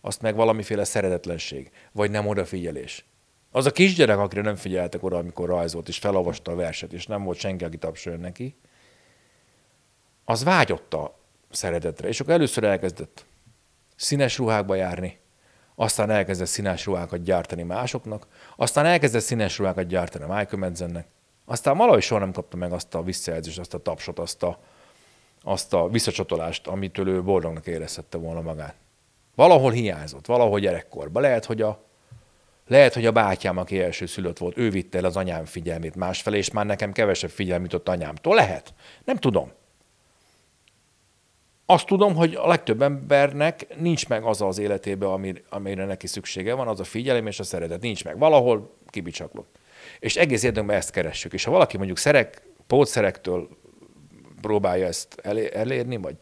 [0.00, 3.04] Azt meg valamiféle szeretetlenség, vagy nem odafigyelés.
[3.50, 7.22] Az a kisgyerek, akire nem figyeltek oda, amikor rajzolt, és felolvasta a verset, és nem
[7.22, 8.56] volt senki, aki tapsoljon neki,
[10.24, 11.18] az vágyott a
[11.50, 12.08] szeretetre.
[12.08, 13.24] És akkor először elkezdett
[13.96, 15.18] színes ruhákba járni,
[15.74, 21.06] aztán elkezdett színes ruhákat gyártani másoknak, aztán elkezdett színes ruhákat gyártani Michael Madsennek,
[21.44, 24.58] aztán valahogy soha nem kapta meg azt a visszajelzést, azt a tapsot, azt a,
[25.42, 28.74] azt a visszacsatolást, amitől ő boldognak érezhette volna magát.
[29.34, 31.22] Valahol hiányzott, valahol gyerekkorban.
[31.22, 31.84] Lehet, hogy a,
[32.66, 36.38] lehet, hogy a bátyám, aki első szülött volt, ő vitte el az anyám figyelmét másfelé,
[36.38, 38.34] és már nekem kevesebb figyelmét ott anyámtól.
[38.34, 38.74] Lehet.
[39.04, 39.52] Nem tudom.
[41.66, 46.54] Azt tudom, hogy a legtöbb embernek nincs meg az az életében, amire, amire neki szüksége
[46.54, 47.80] van, az a figyelem és a szeretet.
[47.80, 48.18] Nincs meg.
[48.18, 49.58] Valahol kibicsaklott.
[49.98, 51.32] És egész érdemben ezt keressük.
[51.32, 53.48] És ha valaki mondjuk szerek, pótszerektől
[54.40, 55.14] próbálja ezt
[55.52, 56.16] elérni, vagy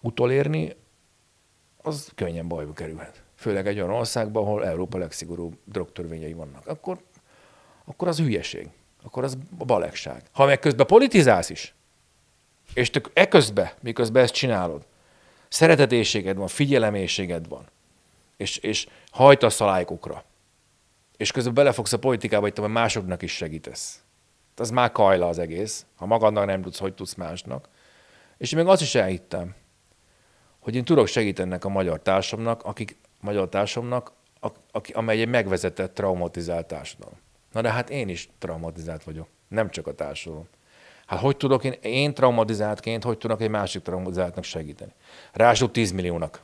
[0.00, 0.76] utolérni,
[1.82, 3.22] az könnyen bajba kerülhet.
[3.34, 6.66] Főleg egy olyan országban, ahol Európa legszigorúbb drogtörvényei vannak.
[6.66, 6.98] Akkor,
[7.84, 8.68] akkor az hülyeség.
[9.02, 10.22] Akkor az balegság.
[10.32, 11.74] Ha meg közben politizálsz is,
[12.74, 14.86] és te eközben, miközben ezt csinálod,
[15.48, 17.68] szeretetészséged van, figyelemészséged van,
[18.36, 20.24] és, és hajtasz a lájkokra,
[21.16, 24.02] és közben belefogsz a politikába, hogy te másoknak is segítesz.
[24.56, 25.86] Az már kajla az egész.
[25.96, 27.68] Ha magadnak nem tudsz, hogy tudsz másnak.
[28.36, 29.54] És én még azt is elhittem,
[30.58, 34.12] hogy én tudok segíteni ennek a magyar társamnak, akik, magyar társamnak,
[34.72, 37.18] aki, amely egy megvezetett, traumatizált társadalom.
[37.52, 40.48] Na de hát én is traumatizált vagyok, nem csak a társadalom.
[41.06, 44.92] Hát hogy tudok én, én traumatizáltként, hogy tudok egy másik traumatizáltnak segíteni?
[45.32, 46.42] Ráadásul 10 milliónak.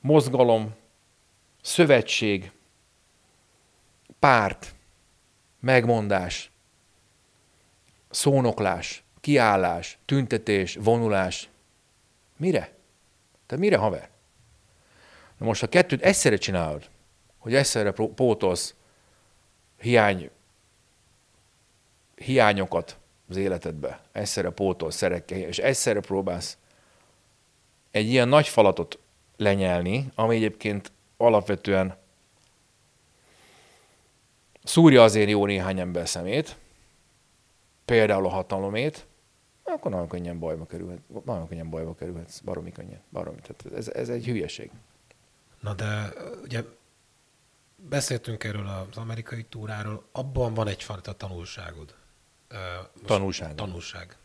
[0.00, 0.74] Mozgalom,
[1.62, 2.52] szövetség,
[4.24, 4.74] párt,
[5.60, 6.50] megmondás,
[8.10, 11.48] szónoklás, kiállás, tüntetés, vonulás.
[12.36, 12.72] Mire?
[13.46, 14.08] Te mire, haver?
[15.38, 16.90] Na most, ha kettőt egyszerre csinálod,
[17.38, 18.74] hogy egyszerre pótolsz
[19.80, 20.30] hiány
[22.14, 22.96] hiányokat
[23.28, 26.58] az életedbe, egyszerre pótol szerekkel, és egyszerre próbálsz
[27.90, 28.98] egy ilyen nagy falatot
[29.36, 32.02] lenyelni, ami egyébként alapvetően
[34.64, 36.56] szúrja azért jó néhány ember szemét,
[37.84, 39.06] például a hatalomét,
[39.62, 43.40] akkor nagyon könnyen bajba kerülhet, nagyon könnyen bajba kerülhet, baromi könnyen, baromi.
[43.40, 44.70] Tehát ez, ez egy hülyeség.
[45.60, 46.64] Na de ugye
[47.76, 51.94] beszéltünk erről az amerikai túráról, abban van egyfajta tanulságod.
[52.48, 53.54] Most tanulság.
[53.54, 54.16] Tanulság.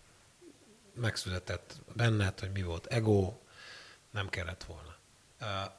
[0.94, 3.34] Megszületett benned, hogy mi volt ego,
[4.12, 4.96] nem kellett volna.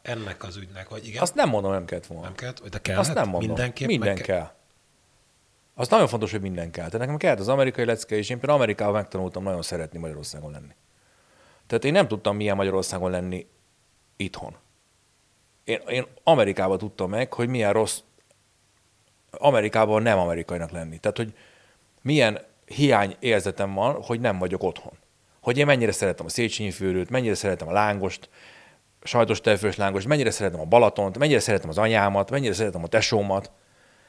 [0.02, 1.22] Ennek az ügynek, hogy igen.
[1.22, 2.24] Azt nem mondom, nem kellett volna.
[2.24, 3.00] Nem kellett, de kellett?
[3.00, 3.48] Azt nem mondom.
[3.48, 4.24] Mindenképp minden kell.
[4.24, 4.52] kell.
[5.74, 6.84] Az nagyon fontos, hogy minden kell.
[6.84, 10.74] Tehát nekem kellett az amerikai lecke, és én például Amerikában megtanultam nagyon szeretni Magyarországon lenni.
[11.66, 13.46] Tehát én nem tudtam milyen Magyarországon lenni
[14.16, 14.56] itthon.
[15.64, 17.98] Én, én Amerikában tudtam meg, hogy milyen rossz
[19.30, 20.98] Amerikában nem amerikainak lenni.
[20.98, 21.34] Tehát, hogy
[22.02, 24.92] milyen hiány érzetem van, hogy nem vagyok otthon.
[25.40, 28.28] Hogy én mennyire szeretem a Széchenyi főrőt, mennyire szeretem a lángost,
[29.02, 33.50] sajtos tejfős lángost, mennyire szeretem a Balatont, mennyire szeretem az anyámat, mennyire szeretem a tesómat,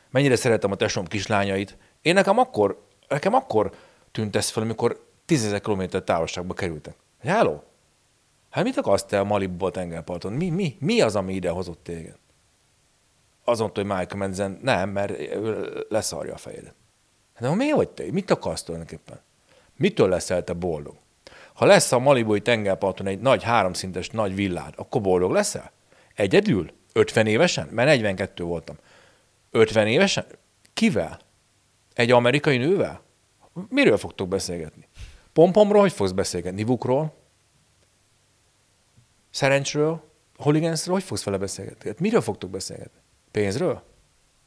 [0.09, 1.77] mennyire szeretem a tesóm kislányait.
[2.01, 3.71] Én nekem akkor, nekem akkor
[4.11, 6.95] tűnt ez fel, amikor tízezer kilométer távolságba kerültek.
[7.19, 7.59] Hello?
[8.49, 10.33] Hát mit akarsz te a Malibuból tengerparton?
[10.33, 12.15] Mi, mi, mi az, ami ide hozott téged?
[13.43, 15.13] Azon, hogy Michael Madsen nem, mert
[15.89, 16.73] leszarja a fejedet.
[17.39, 18.03] De miért vagy te?
[18.11, 19.19] Mit akarsz tulajdonképpen?
[19.75, 20.95] Mitől leszel te boldog?
[21.61, 25.71] Ha lesz a Malibui tengerparton egy nagy háromszintes nagy villád, akkor boldog leszel?
[26.15, 26.71] Egyedül?
[26.93, 27.67] 50 évesen?
[27.71, 28.77] Mert 42 voltam.
[29.51, 30.25] 50 évesen?
[30.73, 31.19] Kivel?
[31.93, 33.01] Egy amerikai nővel?
[33.69, 34.87] Miről fogtok beszélgetni?
[35.33, 36.57] Pompomról hogy fogsz beszélgetni?
[36.57, 37.13] Nivukról?
[39.29, 40.03] Szerencsről?
[40.37, 40.95] Holigansról?
[40.95, 41.89] Hogy fogsz vele beszélgetni?
[41.89, 42.99] Hát miről fogtok beszélgetni?
[43.31, 43.83] Pénzről?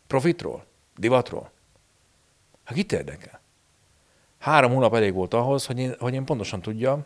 [0.07, 0.66] Profitról?
[0.96, 1.53] Divatról?
[2.64, 3.42] Hát kit érdekel?
[4.44, 7.04] Három hónap elég volt ahhoz, hogy én, hogy én pontosan tudjam,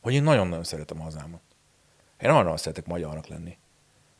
[0.00, 1.40] hogy én nagyon-nagyon szeretem hazámat.
[2.20, 3.58] Én nagyon szeretek magyarnak lenni.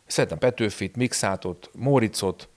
[0.07, 2.49] Szeretem Petőfit, Mixátot, Móricot,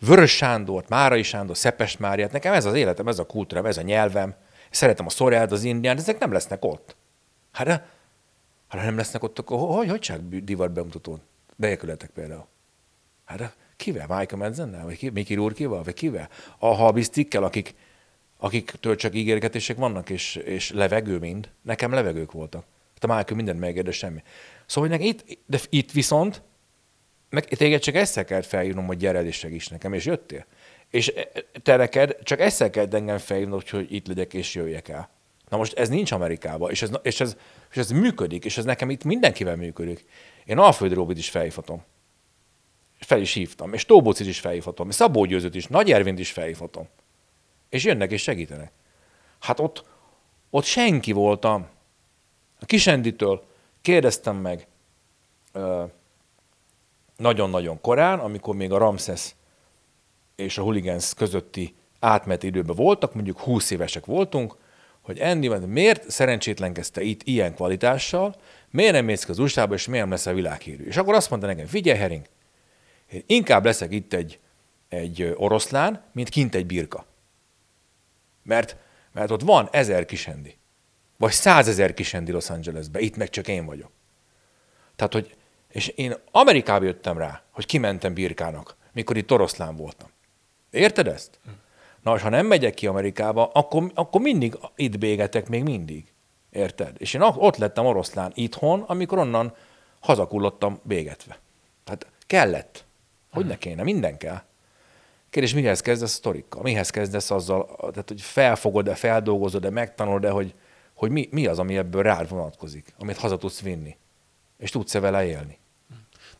[0.00, 2.32] Vörös Sándort, Márai Sándor, Szepes Máriát.
[2.32, 4.34] Nekem ez az életem, ez a kultúrám, ez a nyelvem.
[4.70, 6.96] Szeretem a szorját, az indián, ezek nem lesznek ott.
[7.52, 7.68] Hát,
[8.68, 11.20] hát nem lesznek ott, akkor hogy, hogy csak divat bemutatón?
[11.56, 12.46] Bejelkületek például.
[13.24, 14.06] Hát kivel?
[14.06, 14.84] Michael Madzennel?
[14.84, 15.08] Vagy ki?
[15.08, 15.82] Miki Rurkival?
[15.82, 16.28] Vagy kivel?
[16.58, 17.74] A Habistikkel, akik,
[18.42, 21.50] akiktől csak ígérgetések vannak, és, és levegő mind.
[21.62, 22.64] Nekem levegők voltak.
[22.94, 24.22] Hát a Michael mindent megér, de semmi.
[24.66, 26.42] Szóval hogy itt, de itt viszont
[27.30, 30.46] meg téged csak ezzel kellett felhívnom, hogy gyere és segíts nekem, és jöttél.
[30.90, 31.12] És
[31.62, 35.10] te neked csak ezzel kell engem felhívnod, hogy itt legyek és jöjjek el.
[35.48, 37.36] Na most ez nincs Amerikában, és ez, és ez,
[37.70, 40.04] és ez működik, és ez nekem itt mindenkivel működik.
[40.44, 41.82] Én Alföld Róbit is felhívhatom.
[42.98, 43.72] Fel is hívtam.
[43.72, 44.88] És Tóbocit is felhívhatom.
[44.88, 46.88] És Szabó Győzőt is, Nagy Ervint is felhívhatom.
[47.72, 48.72] És jönnek és segítenek.
[49.40, 49.84] Hát ott,
[50.50, 51.68] ott senki voltam.
[52.60, 53.44] A Kisenditől
[53.80, 54.66] kérdeztem meg,
[57.16, 59.34] nagyon-nagyon korán, amikor még a Ramses
[60.36, 64.56] és a Hooligans közötti átmeneti időben voltak, mondjuk 20 évesek voltunk,
[65.00, 68.34] hogy Andy, miért szerencsétlenkezte itt ilyen kvalitással,
[68.70, 70.84] miért nem mész az usa és miért nem lesz a világhírű.
[70.84, 72.26] És akkor azt mondta nekem, figyelj Hering,
[73.10, 74.38] én inkább leszek itt egy,
[74.88, 77.10] egy oroszlán, mint kint egy birka.
[78.42, 78.76] Mert,
[79.12, 80.58] mert ott van ezer kisendi.
[81.16, 83.90] Vagy százezer kisendi Los Angelesbe, itt meg csak én vagyok.
[84.96, 85.36] Tehát, hogy
[85.68, 90.08] és én Amerikába jöttem rá, hogy kimentem birkának, mikor itt oroszlán voltam.
[90.70, 91.38] Érted ezt?
[92.02, 96.12] Na, és ha nem megyek ki Amerikába, akkor, akkor mindig itt bégetek, még mindig.
[96.50, 96.96] Érted?
[96.98, 99.54] És én ott lettem oroszlán itthon, amikor onnan
[100.00, 101.38] hazakullottam bégetve.
[101.84, 102.84] Tehát kellett.
[103.30, 103.82] Hogy ne kéne?
[103.82, 104.42] Minden kell.
[105.32, 106.62] Kérdés, mihez kezdesz a sztorikkal?
[106.62, 110.54] Mihez kezdesz azzal, tehát, hogy felfogod-e, feldolgozod-e, megtanulod-e, hogy,
[110.94, 113.96] hogy mi, mi az, ami ebből rád vonatkozik, amit haza tudsz vinni,
[114.58, 115.60] és tudsz-e vele élni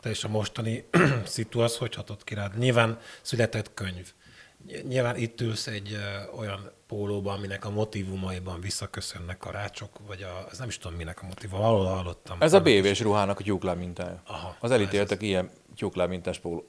[0.03, 0.85] te és a mostani
[1.25, 2.57] szitu az hogy hatott ki rád?
[2.57, 4.13] Nyilván született könyv.
[4.87, 10.47] Nyilván itt ülsz egy ö, olyan pólóban, aminek a motivumaiban visszaköszönnek a rácsok, vagy a,
[10.51, 12.37] ez nem is tudom, minek a motivum, valahol hallottam.
[12.41, 14.21] Ez a BV-s ruhának a tyúkláb mintája.
[14.25, 15.23] Aha, az elítéltek az...
[15.23, 16.65] ilyen tyúkláb mintás póló,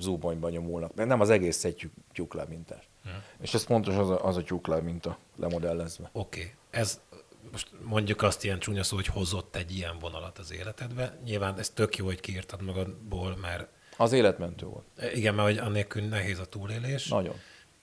[0.00, 0.94] zúbonyban nyomulnak.
[0.94, 2.88] De nem az egész egy tyúkláb mintás.
[3.02, 3.22] Hmm.
[3.40, 6.10] És ez pontos az a, az a tyúkláb minta lemodellezve.
[6.12, 6.40] Oké.
[6.40, 6.52] Okay.
[6.70, 7.00] Ez
[7.52, 11.18] most mondjuk azt ilyen csúnya szó, hogy hozott egy ilyen vonalat az életedbe.
[11.24, 13.68] Nyilván ez tök jó, hogy kiírtad magadból, mert...
[13.96, 14.84] Az életmentő volt.
[15.14, 17.08] Igen, mert hogy annélkül nehéz a túlélés.
[17.08, 17.34] Nagyon.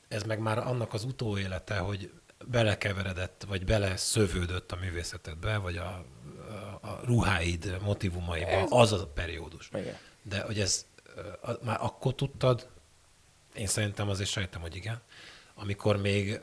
[0.08, 2.12] Ez meg már annak az utóélete, hogy
[2.46, 6.06] belekeveredett, vagy beleszövődött a művészetedbe, vagy a,
[6.82, 8.68] a, a ruháid motivumaiba, ez...
[8.70, 9.70] az az a periódus.
[9.74, 9.98] Igen.
[10.22, 10.86] De hogy ez
[11.62, 12.70] már akkor tudtad,
[13.56, 15.02] én szerintem azért sejtem, hogy igen,
[15.56, 16.40] amikor még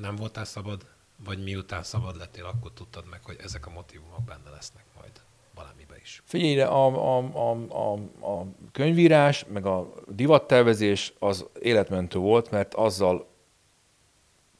[0.00, 0.86] nem voltál szabad
[1.24, 5.10] vagy miután szabad lettél, akkor tudtad meg, hogy ezek a motivumok benne lesznek majd
[5.54, 6.22] valamibe is.
[6.24, 7.92] Figyelj, a, a, a, a,
[8.32, 13.28] a könyvírás, meg a divattervezés az életmentő volt, mert azzal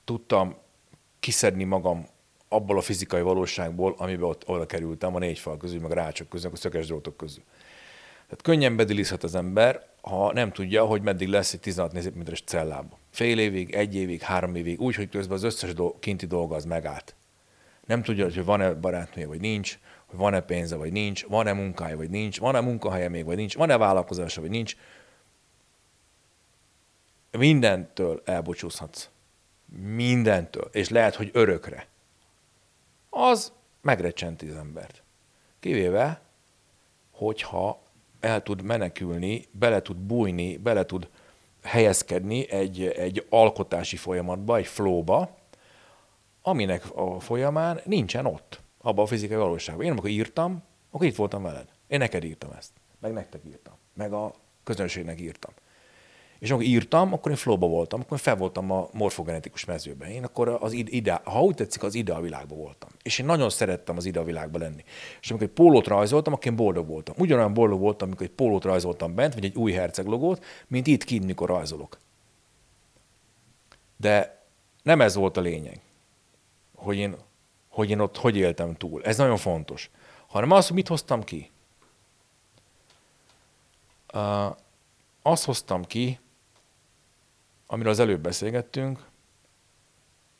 [0.04, 0.56] tudtam
[1.20, 2.06] kiszedni magam
[2.48, 6.28] abból a fizikai valóságból, amiben ott oda kerültem, a négy fal közül, meg a rácsok
[6.28, 7.44] közül, a szöges drótok közül.
[8.26, 12.98] Tehát könnyen bedilizhet az ember, ha nem tudja, hogy meddig lesz egy 16 négyzetméteres cellába.
[13.10, 16.64] Fél évig, egy évig, három évig, úgy, hogy közben az összes do- kinti dolga az
[16.64, 17.14] megállt.
[17.86, 22.10] Nem tudja, hogy van-e barátnője, vagy nincs, hogy van-e pénze, vagy nincs, van-e munkája, vagy
[22.10, 24.76] nincs, van-e munkahelye még, vagy nincs, van-e vállalkozása, vagy nincs.
[27.30, 29.08] Mindentől elbocsúzhatsz.
[29.94, 30.68] Mindentől.
[30.72, 31.86] És lehet, hogy örökre.
[33.10, 35.02] Az megrecsenti az embert.
[35.60, 36.20] Kivéve,
[37.10, 37.85] hogyha
[38.26, 41.08] el tud menekülni, bele tud bújni, bele tud
[41.62, 45.36] helyezkedni egy, egy alkotási folyamatba, egy flowba,
[46.42, 49.84] aminek a folyamán nincsen ott, abban a fizikai valóságban.
[49.84, 51.68] Én amikor írtam, akkor itt voltam veled.
[51.86, 52.70] Én neked írtam ezt,
[53.00, 54.32] meg nektek írtam, meg a
[54.64, 55.52] közönségnek írtam.
[56.38, 60.08] És amikor írtam, akkor én flowba voltam, akkor fel voltam a morfogenetikus mezőben.
[60.08, 62.88] Én akkor az ide, ha úgy tetszik, az ide a világban voltam.
[63.02, 64.84] És én nagyon szerettem az ide a világba lenni.
[65.20, 67.14] És amikor egy pólót rajzoltam, akkor én boldog voltam.
[67.18, 71.04] Ugyanolyan boldog voltam, amikor egy pólót rajzoltam bent, vagy egy új herceg logót, mint itt
[71.04, 71.98] kint, mikor rajzolok.
[73.96, 74.44] De
[74.82, 75.80] nem ez volt a lényeg,
[76.74, 77.16] hogy én,
[77.68, 79.02] hogy én ott hogy éltem túl.
[79.04, 79.90] Ez nagyon fontos.
[80.26, 81.50] Hanem az, hogy mit hoztam ki.
[84.14, 84.56] Uh,
[85.22, 86.18] azt hoztam ki,
[87.66, 89.08] amiről az előbb beszélgettünk,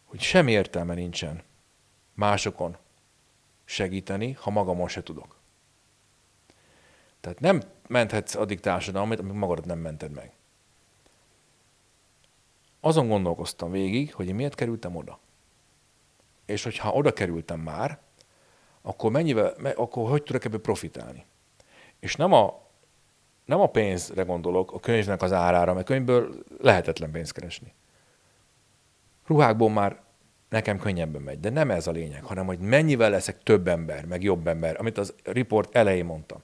[0.05, 1.43] hogy semmi értelme nincsen
[2.14, 2.77] másokon
[3.64, 5.37] segíteni, ha magamon se tudok.
[7.20, 10.33] Tehát nem menthetsz addig társadalmat, amíg magadat nem mented meg.
[12.81, 15.18] Azon gondolkoztam végig, hogy én miért kerültem oda.
[16.45, 17.99] És hogyha oda kerültem már,
[18.83, 21.27] akkor mennyivel, akkor hogy tudok ebből profitálni?
[22.01, 22.66] És nem a,
[23.47, 27.74] nem a pénzre gondolok, a könyvnek az árára, mert könyvből lehetetlen pénzt keresni.
[29.26, 30.01] Ruhákból már
[30.49, 34.22] nekem könnyebben megy, de nem ez a lényeg, hanem hogy mennyivel leszek több ember, meg
[34.22, 36.42] jobb ember, amit az report elején mondtam.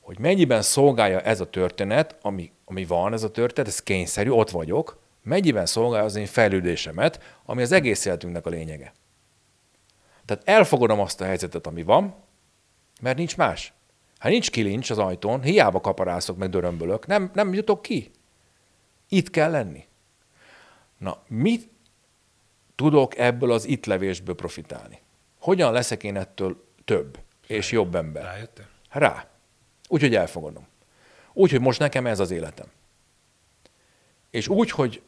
[0.00, 4.50] Hogy mennyiben szolgálja ez a történet, ami, ami van, ez a történet, ez kényszerű, ott
[4.50, 8.92] vagyok, mennyiben szolgálja az én fejlődésemet, ami az egész életünknek a lényege.
[10.24, 12.14] Tehát elfogadom azt a helyzetet, ami van,
[13.00, 13.72] mert nincs más.
[14.24, 18.10] Ha nincs kilincs az ajtón, hiába kaparászok meg dörömbölök, nem, nem jutok ki.
[19.08, 19.86] Itt kell lenni.
[20.98, 21.68] Na, mit
[22.74, 25.00] tudok ebből az itt levésből profitálni?
[25.38, 28.22] Hogyan leszek én ettől több és jobb ember?
[28.22, 28.68] Rájöttél?
[28.90, 29.28] Rá.
[29.88, 30.66] Úgyhogy elfogadom.
[31.32, 32.66] Úgyhogy most nekem ez az életem.
[34.30, 35.02] És úgy, hogy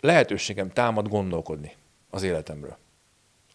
[0.00, 1.76] lehetőségem támad gondolkodni
[2.10, 2.76] az életemről.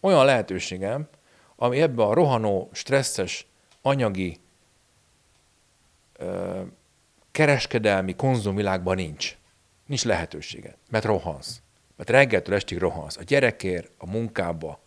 [0.00, 1.08] Olyan lehetőségem,
[1.56, 3.46] ami ebben a rohanó, stresszes,
[3.82, 4.40] anyagi,
[7.30, 9.36] kereskedelmi konzumvilágban nincs.
[9.86, 11.60] Nincs lehetősége, mert rohansz.
[11.96, 13.16] Mert reggeltől estig rohansz.
[13.16, 14.80] A gyerekért, a munkába,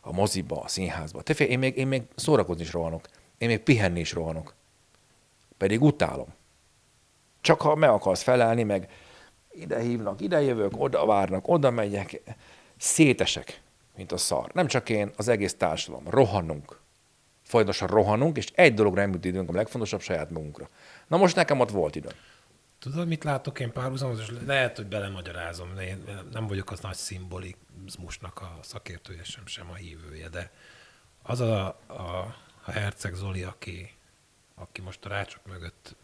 [0.00, 1.22] a moziba, a színházba.
[1.22, 3.08] Te fél, én még, én még szórakozni is rohanok.
[3.38, 4.54] Én még pihenni is rohanok.
[5.56, 6.34] Pedig utálom.
[7.40, 8.90] Csak ha meg akarsz felelni, meg
[9.52, 12.20] ide hívnak, ide jövök, oda várnak, oda megyek,
[12.76, 13.60] szétesek,
[13.96, 14.50] mint a szar.
[14.52, 16.08] Nem csak én, az egész társadalom.
[16.10, 16.80] Rohanunk.
[17.48, 20.68] Folyamatosan rohanunk, és egy dologra nem jut időnk, a legfontosabb saját magunkra.
[21.06, 22.12] Na most nekem ott volt időm.
[22.78, 26.94] Tudod, mit látok én párhuzamos, és lehet, hogy belemagyarázom, de én nem vagyok az nagy
[26.94, 30.50] szimbolizmusnak a szakértője sem, sem a hívője, de
[31.22, 32.02] az a, a,
[32.64, 33.94] a Herceg Zoli, aki,
[34.54, 35.96] aki most a rácsok mögött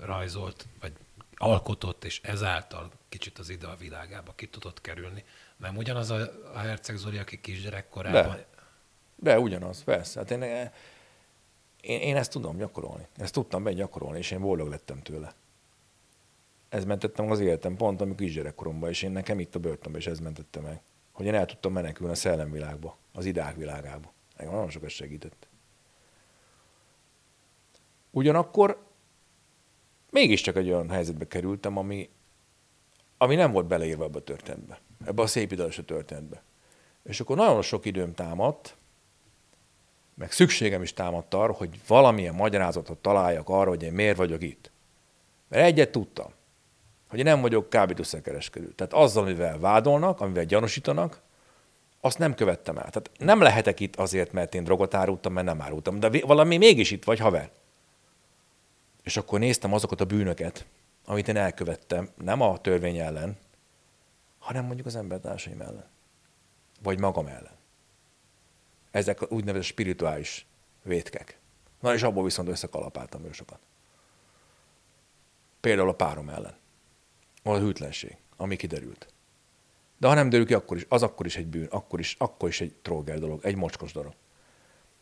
[0.00, 0.92] rajzolt, vagy
[1.34, 5.24] alkotott, és ezáltal kicsit az ide a világába ki tudott kerülni.
[5.56, 8.36] Nem ugyanaz a, a Herceg Zoli, aki kisgyerekkorában...
[8.36, 8.48] De.
[9.22, 10.18] De ugyanaz, persze.
[10.18, 10.70] Hát én,
[11.80, 13.06] én, én ezt tudom gyakorolni.
[13.16, 15.34] Ezt tudtam be gyakorolni, és én boldog lettem tőle.
[16.68, 20.18] Ez mentettem az életem pont, amikor kisgyerekkoromban, és én nekem itt a börtönben is ez
[20.18, 20.80] mentette meg.
[21.12, 24.12] Hogy én el tudtam menekülni a szellemvilágba, az idák világába.
[24.36, 25.48] Nekem nagyon sokat segített.
[28.10, 28.82] Ugyanakkor
[30.10, 32.10] mégiscsak egy olyan helyzetbe kerültem, ami,
[33.18, 36.42] ami nem volt beleírva ebbe a történetbe, ebbe a szép a történetbe.
[37.02, 38.76] És akkor nagyon sok időm támadt,
[40.20, 44.70] meg szükségem is támadt arra, hogy valamilyen magyarázatot találjak arra, hogy én miért vagyok itt.
[45.48, 46.32] Mert egyet tudtam,
[47.08, 48.72] hogy én nem vagyok kábítószerkereskedő.
[48.72, 51.20] Tehát azzal, amivel vádolnak, amivel gyanúsítanak,
[52.00, 52.90] azt nem követtem el.
[52.90, 56.00] Tehát nem lehetek itt azért, mert én drogot árultam, mert nem árultam.
[56.00, 57.50] De valami mégis itt vagy, haver.
[59.02, 60.66] És akkor néztem azokat a bűnöket,
[61.04, 63.36] amit én elkövettem, nem a törvény ellen,
[64.38, 65.88] hanem mondjuk az embertársaim ellen.
[66.82, 67.58] Vagy magam ellen.
[68.90, 70.46] Ezek úgynevezett spirituális
[70.82, 71.38] vétkek.
[71.80, 73.58] Na és abból viszont összekalapáltam ő sokat.
[75.60, 76.54] Például a párom ellen.
[77.42, 79.12] A hűtlenség, ami kiderült.
[79.98, 82.48] De ha nem derül ki, akkor is, az akkor is egy bűn, akkor is, akkor
[82.48, 84.12] is egy tróger dolog, egy mocskos dolog.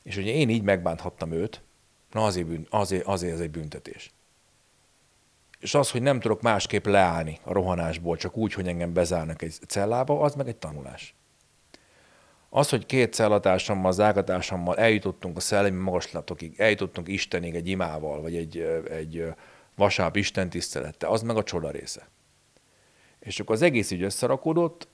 [0.02, 1.62] És ugye én így megbánthattam őt,
[2.12, 4.12] na azért, bűn, azért, azért ez egy büntetés.
[5.58, 9.58] És az, hogy nem tudok másképp leállni a rohanásból, csak úgy, hogy engem bezárnak egy
[9.66, 11.14] cellába, az meg egy tanulás.
[12.50, 18.58] Az, hogy két cellatársammal, zágatársammal eljutottunk a szellemi magaslatokig, eljutottunk Istenig egy imával, vagy egy,
[18.90, 19.24] egy
[19.74, 22.08] vasárnap Isten tisztelette, az meg a csoda része.
[23.18, 24.88] És akkor az egész így összerakódott,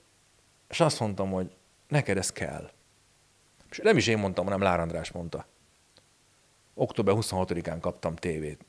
[0.68, 1.50] és azt mondtam, hogy
[1.88, 2.70] neked ez kell.
[3.70, 5.46] És nem is én mondtam, hanem Lár András mondta.
[6.74, 8.64] Október 26-án kaptam tévét,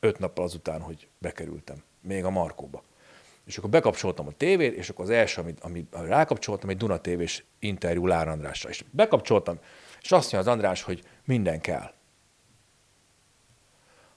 [0.00, 2.82] öt nappal azután, hogy bekerültem, még a Markóba.
[3.48, 7.44] És akkor bekapcsoltam a tévét, és akkor az első, amit, amit rákapcsoltam, egy Duna tévés
[7.58, 8.68] interjú Lár Andrásra.
[8.68, 9.58] És bekapcsoltam,
[10.02, 11.92] és azt mondja az András, hogy minden kell.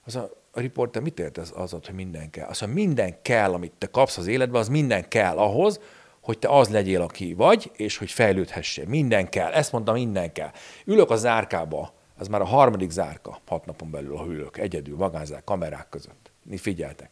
[0.04, 2.48] Az a, a riporter mit ért az, az hogy minden kell?
[2.48, 5.80] Azt mondja, minden kell, amit te kapsz az életbe, az minden kell ahhoz,
[6.20, 8.86] hogy te az legyél, aki vagy, és hogy fejlődhessél.
[8.86, 9.52] Minden kell.
[9.52, 10.50] Ezt mondtam, minden kell.
[10.84, 15.44] Ülök a zárkába, ez már a harmadik zárka, hat napon belül, ha ülök, egyedül, magánzár,
[15.44, 16.30] kamerák között.
[16.42, 17.10] Mi figyeltek.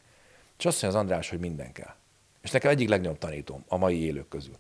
[0.59, 1.95] És azt mondja az András, hogy minden kell.
[2.43, 4.57] És nekem egyik legnagyobb tanítóm a mai élők közül.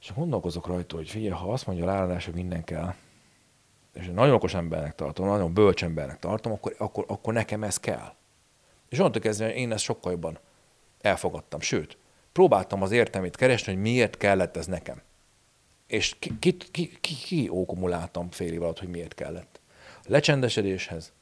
[0.00, 2.94] És gondolkozok rajta, hogy figyelj, ha azt mondja a hogy minden kell,
[3.94, 8.14] és nagyon okos embernek tartom, nagyon bölcs embernek tartom, akkor, akkor, akkor nekem ez kell.
[8.88, 10.38] És onnantól kezdve én ezt sokkal jobban
[11.00, 11.60] elfogadtam.
[11.60, 11.96] Sőt,
[12.32, 15.02] próbáltam az értelmét keresni, hogy miért kellett ez nekem.
[15.86, 19.60] És ki, ki, ki, ki, ki ókumuláltam fél év alatt, hogy miért kellett.
[19.96, 21.12] A lecsendesedéshez,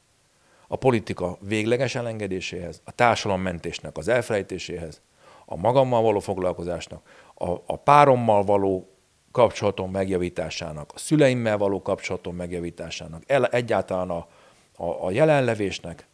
[0.67, 5.01] a politika végleges elengedéséhez, a társadalommentésnek az elfelejtéséhez,
[5.45, 7.01] a magammal való foglalkozásnak,
[7.35, 8.87] a, a párommal való
[9.31, 14.27] kapcsolatom megjavításának, a szüleimmel való kapcsolatom megjavításának, el, egyáltalán a,
[14.75, 16.07] a, a jelenlevésnek,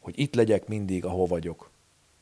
[0.00, 1.70] hogy itt legyek mindig, ahol vagyok.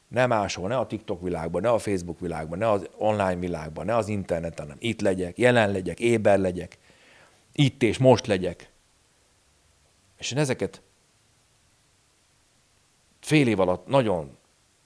[0.08, 3.96] Ne máshol, ne a TikTok világban, ne a Facebook világban, ne az online világban, ne
[3.96, 6.78] az interneten, hanem itt legyek, jelen legyek, éber legyek,
[7.52, 8.70] itt és most legyek.
[10.18, 10.82] És én ezeket
[13.20, 14.38] fél év alatt nagyon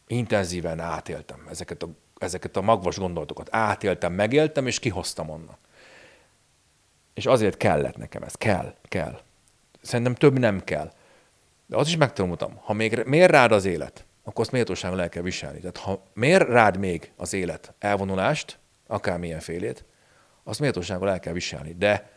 [0.06, 1.88] intenzíven átéltem, ezeket a,
[2.18, 3.48] ezeket a magvas gondolatokat.
[3.50, 5.56] Átéltem, megéltem, és kihoztam onnan.
[7.14, 8.34] És azért kellett nekem ez.
[8.34, 9.20] Kell, kell.
[9.82, 10.92] Szerintem több nem kell.
[11.66, 15.22] De azt is megtanultam, ha még miért rád az élet, akkor azt méltóságon el kell
[15.22, 15.58] viselni.
[15.58, 19.84] Tehát ha miért rád még az élet elvonulást, akármilyen félét,
[20.44, 21.74] azt méltóságon el kell viselni.
[21.74, 22.10] De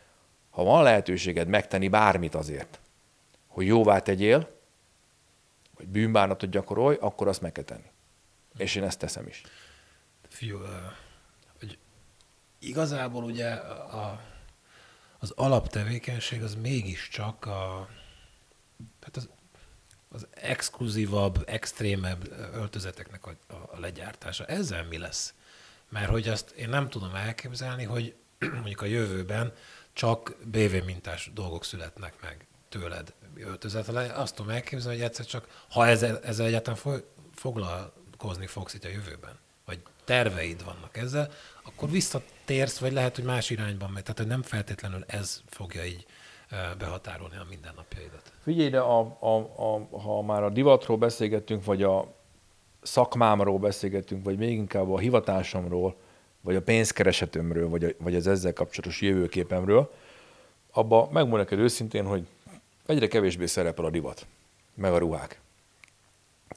[0.49, 2.79] ha van lehetőséged megtenni bármit azért,
[3.47, 4.56] hogy jóvá tegyél,
[5.77, 7.91] vagy bűnbánatot gyakorolj, akkor azt meg kell tenni.
[8.57, 9.41] És én ezt teszem is.
[10.29, 10.59] Fiú,
[11.59, 11.77] hogy
[12.59, 14.21] igazából ugye a,
[15.19, 17.89] az alaptevékenység az mégiscsak a,
[18.99, 19.29] tehát az,
[20.09, 24.45] az exkluzívabb, extrémebb öltözeteknek a, a legyártása.
[24.45, 25.33] Ezzel mi lesz?
[25.89, 28.15] Mert hogy azt én nem tudom elképzelni, hogy
[28.53, 29.53] mondjuk a jövőben
[29.93, 33.87] csak BV mintás dolgok születnek meg tőled öltözet.
[34.15, 37.01] Azt tudom elképzelni, hogy egyszer csak, ha ezzel, ezzel egyáltalán
[37.33, 41.31] foglalkozni fogsz itt a jövőben, vagy terveid vannak ezzel,
[41.63, 44.03] akkor visszatérsz, vagy lehet, hogy más irányban megy.
[44.03, 46.05] Tehát, hogy nem feltétlenül ez fogja így
[46.77, 48.31] behatárolni a mindennapjaidat.
[48.43, 52.15] Figyelj, de a, a, a, ha már a divatról beszélgettünk, vagy a
[52.81, 55.95] szakmámról beszélgettünk, vagy még inkább a hivatásomról,
[56.41, 59.93] vagy a pénzkeresetemről, vagy, a, vagy az ezzel kapcsolatos jövőképemről,
[60.71, 62.27] abba megmondom neked őszintén, hogy
[62.87, 64.25] egyre kevésbé szerepel a divat,
[64.75, 65.39] meg a ruhák.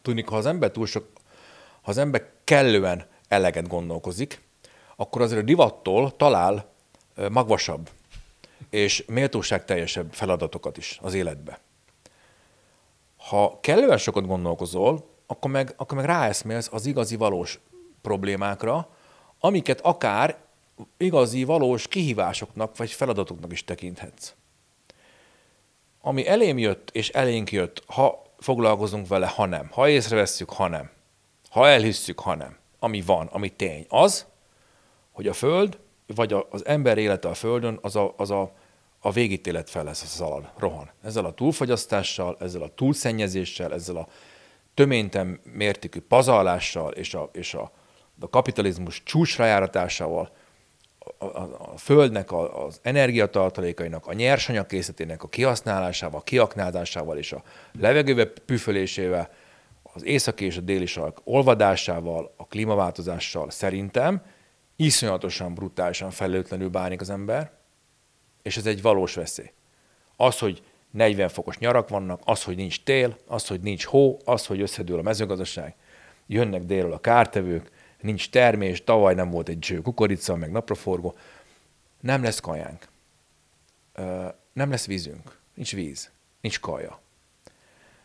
[0.02, 1.06] Tudni, ha az ember túl sok,
[1.82, 4.40] ha az ember kellően eleget gondolkozik,
[4.96, 6.72] akkor azért a divattól talál
[7.30, 7.90] magvasabb
[8.70, 11.60] és méltóságteljesebb feladatokat is az életbe.
[13.16, 17.60] Ha kellően sokat gondolkozol, akkor meg, akkor meg ráeszmélsz az igazi valós
[18.02, 18.88] problémákra,
[19.40, 20.38] amiket akár
[20.96, 24.34] igazi valós kihívásoknak vagy feladatoknak is tekinthetsz
[26.00, 30.90] ami elém jött és elénk jött, ha foglalkozunk vele, ha nem, ha észrevesszük, ha nem,
[31.50, 34.26] ha elhisszük, ha nem, ami van, ami tény, az,
[35.12, 38.52] hogy a Föld, vagy az ember élete a Földön, az a, az a,
[39.00, 40.90] a végítélet fel lesz szalad, rohan.
[41.02, 44.08] Ezzel a túlfogyasztással, ezzel a túlszennyezéssel, ezzel a
[44.74, 47.72] töménytem mértékű pazarlással és a, és a,
[48.20, 50.30] a kapitalizmus csúcsra járatásával
[51.18, 57.42] a, a, a földnek a, az energiatartalékainak, a nyersanyagkészletének a kihasználásával, kiaknázásával és a
[57.78, 59.30] levegőbe püfölésével,
[59.82, 64.22] az északi és a déli sark olvadásával, a klímaváltozással szerintem
[64.76, 67.50] iszonyatosan brutálisan felelőtlenül bánik az ember,
[68.42, 69.52] és ez egy valós veszély.
[70.16, 74.46] Az, hogy 40 fokos nyarak vannak, az, hogy nincs tél, az, hogy nincs hó, az,
[74.46, 75.74] hogy összedől a mezőgazdaság,
[76.26, 77.70] jönnek délről a kártevők,
[78.02, 81.14] nincs termés, tavaly nem volt egy cső kukorica, meg napraforgó,
[82.00, 82.88] nem lesz kajánk.
[84.52, 85.38] Nem lesz vízünk.
[85.54, 86.10] Nincs víz.
[86.40, 87.00] Nincs kaja.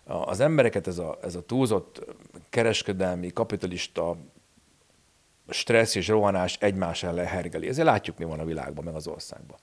[0.03, 2.05] Az embereket ez a, ez a túlzott
[2.49, 4.17] kereskedelmi, kapitalista
[5.49, 7.67] stressz és rohanás egymás ellen hergeli.
[7.67, 9.57] Ezért látjuk, mi van a világban, meg az országban.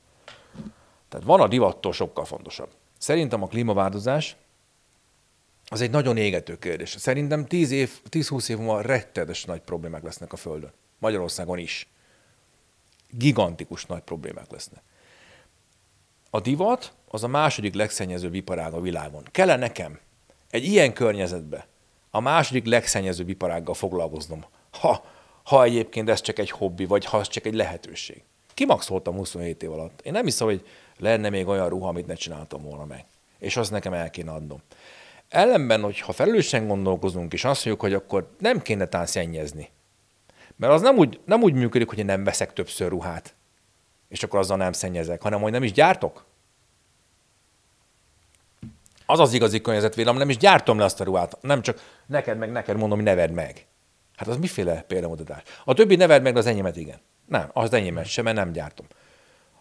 [1.08, 2.70] Tehát van a divattól sokkal fontosabb.
[2.98, 4.36] Szerintem a klímaváltozás
[5.72, 6.94] az egy nagyon égető kérdés.
[6.98, 10.72] Szerintem 10 év, 10-20 év múlva rettedes nagy problémák lesznek a Földön.
[10.98, 11.88] Magyarországon is.
[13.10, 14.82] Gigantikus nagy problémák lesznek.
[16.30, 19.22] A divat az a második legszennyezőbb iparág a világon.
[19.30, 19.98] Kell nekem
[20.50, 21.66] egy ilyen környezetbe
[22.10, 25.04] a második legszennyezőbb iparággal foglalkoznom, ha,
[25.42, 28.22] ha egyébként ez csak egy hobbi, vagy ha ez csak egy lehetőség.
[28.54, 30.00] Kimaxoltam 27 év alatt.
[30.00, 30.66] Én nem hiszem, hogy
[30.98, 33.04] lenne még olyan ruha, amit ne csináltam volna meg.
[33.38, 34.62] És azt nekem el kéne adnom.
[35.32, 39.06] Ellenben, hogyha felelősen gondolkozunk, és azt mondjuk, hogy akkor nem kéne tán
[40.56, 43.34] Mert az nem úgy, nem úgy működik, hogy nem veszek többször ruhát,
[44.08, 46.24] és akkor azzal nem szennyezek, hanem hogy nem is gyártok.
[49.06, 52.50] Az az igazi környezetvédelem, nem is gyártom le azt a ruhát, nem csak neked meg
[52.52, 53.66] neked mondom, hogy neved meg.
[54.16, 55.42] Hát az miféle példamutatás?
[55.64, 57.00] A többi neved meg, de az enyémet igen.
[57.26, 58.86] Nem, az enyémet sem, mert nem gyártom.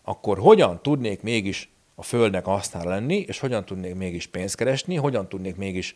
[0.01, 1.69] Akkor hogyan tudnék mégis
[2.01, 5.95] a Földnek hasznára lenni, és hogyan tudnék mégis pénzt keresni, hogyan tudnék mégis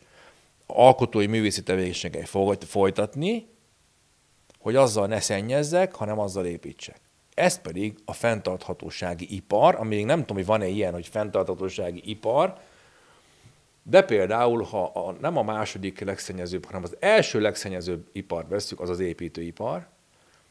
[0.66, 2.28] alkotói művészi tevékenységet
[2.58, 3.46] folytatni,
[4.58, 7.00] hogy azzal ne szennyezzek, hanem azzal építsek.
[7.34, 12.58] Ez pedig a fenntarthatósági ipar, ami nem tudom, hogy van-e ilyen, hogy fenntarthatósági ipar,
[13.82, 18.90] de például, ha a, nem a második legszennyezőbb, hanem az első legszennyezőbb ipar veszük, az
[18.90, 19.86] az építőipar.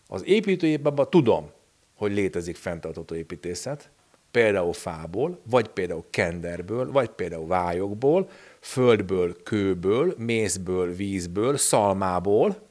[0.08, 1.51] Az építőiparban tudom,
[1.95, 3.89] hogy létezik fenntartható építészet,
[4.36, 8.30] például fából, vagy például kenderből, vagy például vályokból,
[8.60, 12.68] földből, kőből, mézből, vízből, szalmából,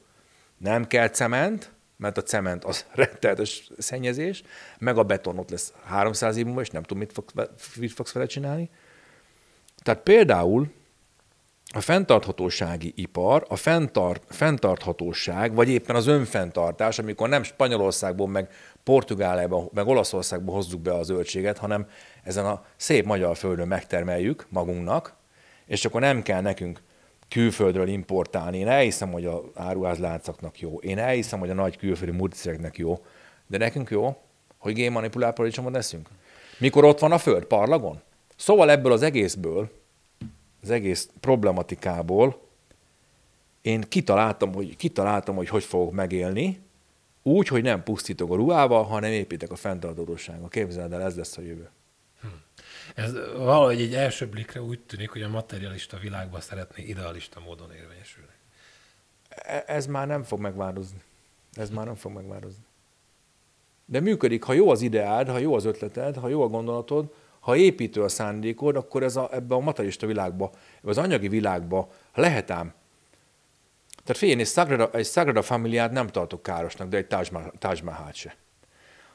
[0.57, 4.43] nem kell cement, mert a cement az rettenetes szennyezés,
[4.79, 8.11] meg a beton ott lesz 300 év múlva, és nem tudom, mit, fog, mit fogsz
[8.11, 8.69] vele csinálni.
[9.83, 10.71] Tehát például
[11.73, 18.49] a fenntarthatósági ipar, a fenntart, fenntarthatóság, vagy éppen az önfenntartás, amikor nem Spanyolországból, meg
[18.85, 21.87] Portugáliából, meg Olaszországból hozzuk be a zöldséget, hanem
[22.23, 25.15] ezen a szép magyar földön megtermeljük magunknak,
[25.65, 26.81] és akkor nem kell nekünk
[27.29, 28.57] külföldről importálni.
[28.57, 30.79] Én elhiszem, hogy a áruházláncoknak jó.
[30.79, 33.05] Én elhiszem, hogy a nagy külföldi multicégeknek jó.
[33.47, 34.17] De nekünk jó,
[34.57, 36.07] hogy génmanipulált paradicsomot eszünk.
[36.57, 38.01] Mikor ott van a föld parlagon?
[38.35, 39.69] Szóval ebből az egészből,
[40.61, 42.43] az egész problematikából
[43.61, 46.59] én kitaláltam, hogy, kitaláltam, hogy hogy fogok megélni,
[47.27, 50.47] úgy, hogy nem pusztítok a ruhával, hanem építek a fenntartódósággal.
[50.47, 51.69] Képzeld el, ez lesz a jövő.
[52.95, 58.31] Ez valahogy egy első blikre úgy tűnik, hogy a materialista világban szeretné idealista módon érvényesülni.
[59.29, 61.01] E, ez már nem fog megváltozni.
[61.53, 62.63] Ez már nem fog megváltozni.
[63.85, 67.55] De működik, ha jó az ideád, ha jó az ötleted, ha jó a gondolatod, ha
[67.55, 72.51] építő a szándékod, akkor ez a, ebbe a materialista világba, ebbe az anyagi világba lehet
[72.51, 72.73] ám.
[74.05, 77.07] Tehát fél, egy Sagrada, egy Sagrada Familiát nem tartok károsnak, de egy
[77.59, 78.35] Taj Mahal se.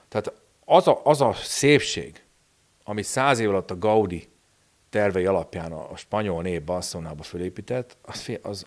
[0.09, 0.33] Tehát
[0.65, 2.25] az a, az a szépség,
[2.85, 4.29] amit száz év alatt a Gaudi
[4.91, 8.67] tervei alapján a, a spanyol nép Barcelonába fölépített, az, az,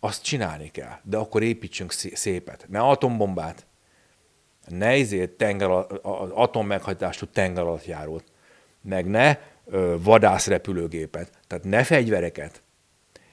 [0.00, 0.98] azt csinálni kell.
[1.02, 2.66] De akkor építsünk szépet.
[2.68, 3.66] Ne atombombát,
[4.66, 8.24] ne izért tenger, az atommeghagytású tenger alatt járót,
[8.80, 12.62] meg ne ö, vadászrepülőgépet, tehát ne fegyvereket,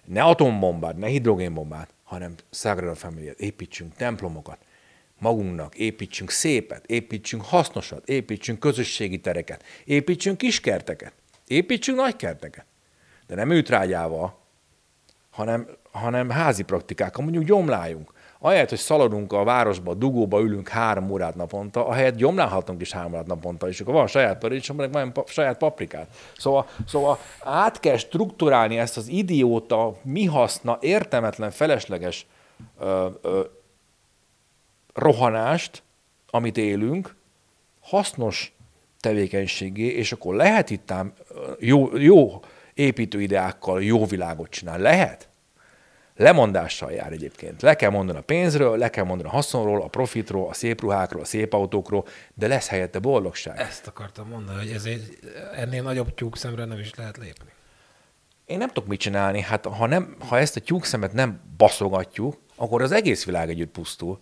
[0.10, 4.57] ne atombombát, ne hidrogénbombát, hanem Sagrada Familia, építsünk templomokat,
[5.20, 11.14] magunknak, építsünk szépet, építsünk hasznosat, építsünk közösségi tereket, építsünk kiskerteket,
[11.47, 12.66] építsünk nagykerteket.
[13.28, 14.38] De nem ütrágyával,
[15.30, 18.14] hanem, hanem házi praktikákkal, mondjuk gyomláljunk.
[18.41, 23.27] Ahelyett, hogy szaladunk a városba, dugóba ülünk három órát naponta, ahelyett gyomlálhatunk is három órát
[23.27, 26.07] naponta, és akkor van saját paradicsom, meg van saját paprikát.
[26.37, 32.25] Szóval, szóval át kell strukturálni ezt az idióta, mi haszna, értelmetlen, felesleges
[32.79, 33.41] ö, ö,
[34.93, 35.83] rohanást,
[36.29, 37.15] amit élünk,
[37.81, 38.53] hasznos
[38.99, 41.13] tevékenységé, és akkor lehet itt ám
[41.59, 42.39] jó, jó
[42.73, 44.81] építőideákkal jó világot csinálni.
[44.81, 45.28] Lehet.
[46.20, 47.61] Lemondással jár egyébként.
[47.61, 51.22] Le kell mondani a pénzről, le kell mondani a haszonról, a profitról, a szép ruhákról,
[51.22, 53.59] a szép autókról, de lesz helyette boldogság.
[53.59, 55.20] Ezt akartam mondani, hogy ez egy,
[55.55, 57.49] ennél nagyobb tyúkszemre nem is lehet lépni.
[58.45, 59.41] Én nem tudok mit csinálni.
[59.41, 64.20] Hát ha, nem, ha ezt a tyúkszemet nem baszogatjuk, akkor az egész világ együtt pusztul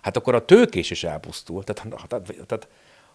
[0.00, 1.64] hát akkor a tőkés is elpusztul.
[1.64, 2.68] Tehát, tehát, tehát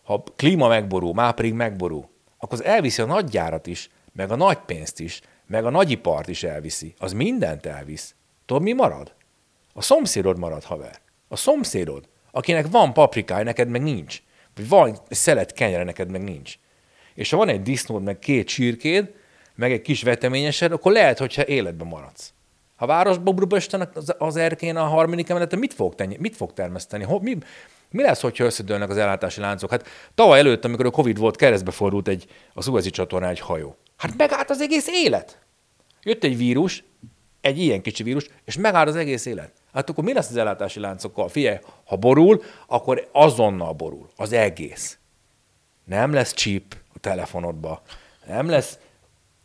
[0.03, 4.35] ha klíma megborul, már pedig megborul, akkor az elviszi a nagy gyárat is, meg a
[4.35, 6.93] nagy pénzt is, meg a nagyipart is elviszi.
[6.97, 8.15] Az mindent elvisz.
[8.45, 9.13] Tudod, mi marad?
[9.73, 10.99] A szomszédod marad, haver.
[11.27, 14.21] A szomszédod, akinek van paprikája, neked meg nincs.
[14.55, 16.53] Vagy van szelet kenyere, neked meg nincs.
[17.13, 19.13] És ha van egy disznód, meg két csirkéd,
[19.55, 22.33] meg egy kis veteményesed, akkor lehet, hogyha életben maradsz.
[22.75, 27.05] Ha városba Budapesten az, az erkén a harmadik emeleten mit fog, tenni, mit fog termeszteni?
[27.21, 27.37] Mi,
[27.91, 29.69] mi lesz, hogyha összedőlnek az ellátási láncok?
[29.69, 33.75] Hát tavaly előtt, amikor a Covid volt, keresztbe fordult egy, a Suezi csatornán egy hajó.
[33.97, 35.39] Hát megállt az egész élet.
[36.03, 36.83] Jött egy vírus,
[37.45, 39.51] egy ilyen kicsi vírus, és megállt az egész élet.
[39.73, 41.27] Hát akkor mi lesz az ellátási láncokkal?
[41.27, 44.09] Figyelj, ha borul, akkor azonnal borul.
[44.15, 44.97] Az egész.
[45.83, 47.81] Nem lesz chip a telefonodba.
[48.27, 48.79] Nem lesz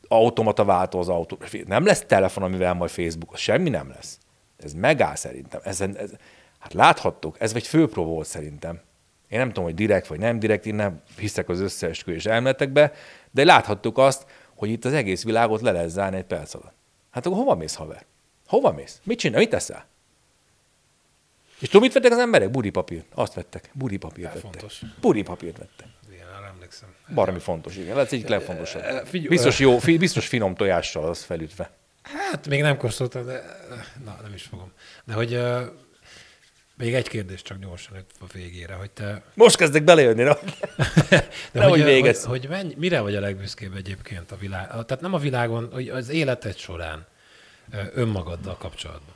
[0.09, 1.39] automata váltó az autó.
[1.67, 4.19] Nem lesz telefon, amivel majd Facebook, semmi nem lesz.
[4.57, 5.61] Ez megáll szerintem.
[5.65, 6.11] Ez, ez,
[6.59, 8.81] hát láthattuk, ez egy főpró volt szerintem.
[9.29, 12.93] Én nem tudom, hogy direkt vagy nem direkt, én nem hiszek az összeesküvés elméletekbe,
[13.31, 14.27] de láthattuk azt,
[14.57, 16.79] hogy itt az egész világot le lehet zárni egy perc alatt.
[17.11, 18.05] Hát akkor hova mész, haver?
[18.47, 19.01] Hova mész?
[19.03, 19.39] Mit csinál?
[19.41, 19.87] Mit teszel?
[21.59, 22.51] És tudom, mit vettek az emberek?
[22.51, 23.07] Buripapírt.
[23.15, 23.71] Azt vettek.
[23.73, 24.43] Buripapírt Ja, vettek.
[24.61, 24.83] fontos.
[25.01, 25.87] Buripapírt vettek.
[26.13, 26.95] Igen, arra emlékszem.
[27.15, 27.99] Baromi fontos, igen.
[27.99, 28.83] Ez egyik legfontosabb.
[28.83, 31.71] Eh, figyelj, Biztos jó, fi- biztos finom tojással az felütve.
[32.03, 33.43] Hát még nem kóstoltam, de
[34.05, 34.73] na, nem is fogom.
[35.05, 35.41] De hogy
[36.81, 39.23] még egy kérdés csak gyorsan a végére, hogy te...
[39.35, 40.39] Most kezdek belejönni, na.
[41.53, 42.25] De hogy, végezz.
[42.25, 45.89] hogy, hogy mennyi, mire vagy a legbüszkébb egyébként a világ, tehát nem a világon, hogy
[45.89, 47.07] az életed során
[47.95, 49.15] önmagaddal kapcsolatban.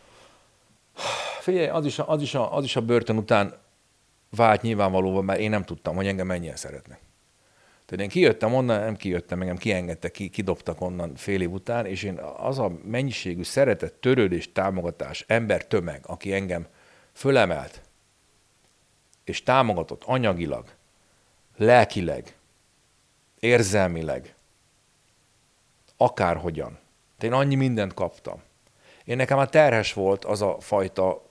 [1.41, 3.55] Figyelj, az is, a, az, is a, az is a börtön után
[4.31, 7.01] vált nyilvánvalóban, mert én nem tudtam, hogy engem mennyien szeretnek.
[7.87, 12.03] Tehát én kijöttem onnan, nem kijöttem, engem kiengedtek, ki, kidobtak onnan fél év után, és
[12.03, 16.67] én az a mennyiségű szeretet, törődés, támogatás, ember tömeg, aki engem
[17.15, 17.81] fölemelt,
[19.25, 20.65] és támogatott anyagilag,
[21.57, 22.37] lelkileg,
[23.39, 24.35] érzelmileg,
[25.97, 26.79] akárhogyan.
[27.19, 28.43] De én annyi mindent kaptam.
[29.05, 31.23] Én nekem már terhes volt az a fajta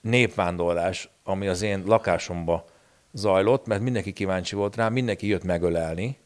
[0.00, 2.64] népvándorlás, ami az én lakásomba
[3.12, 6.18] zajlott, mert mindenki kíváncsi volt rá, mindenki jött megölelni,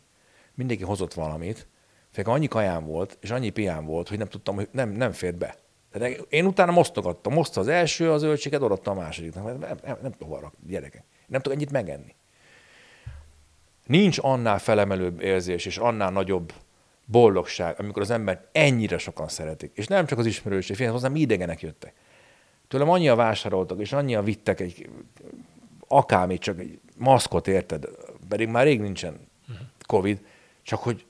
[0.54, 1.66] mindenki hozott valamit.
[2.12, 5.36] Főleg annyi kajám volt, és annyi pián volt, hogy nem tudtam, hogy nem, nem fért
[5.36, 5.56] be.
[5.92, 7.32] Tehát én utána mosztogattam.
[7.32, 9.44] Moszta az első, az zöldséget, odaadta a másodiknak.
[9.44, 11.04] Nem, nem, nem, nem tudom arra, gyerekek.
[11.26, 12.14] Nem tudok ennyit megenni.
[13.86, 16.52] Nincs annál felemelőbb érzés, és annál nagyobb
[17.04, 19.72] boldogság, amikor az ember ennyire sokan szeretik.
[19.74, 21.94] És nem csak az ismerőség, figyelj, hozzám idegenek jöttek.
[22.68, 24.88] Tőlem annyian vásároltak, és annyian vittek egy
[25.88, 27.88] akármit, csak egy maszkot, érted?
[28.28, 29.28] Pedig már rég nincsen
[29.86, 30.24] Covid,
[30.62, 31.06] csak hogy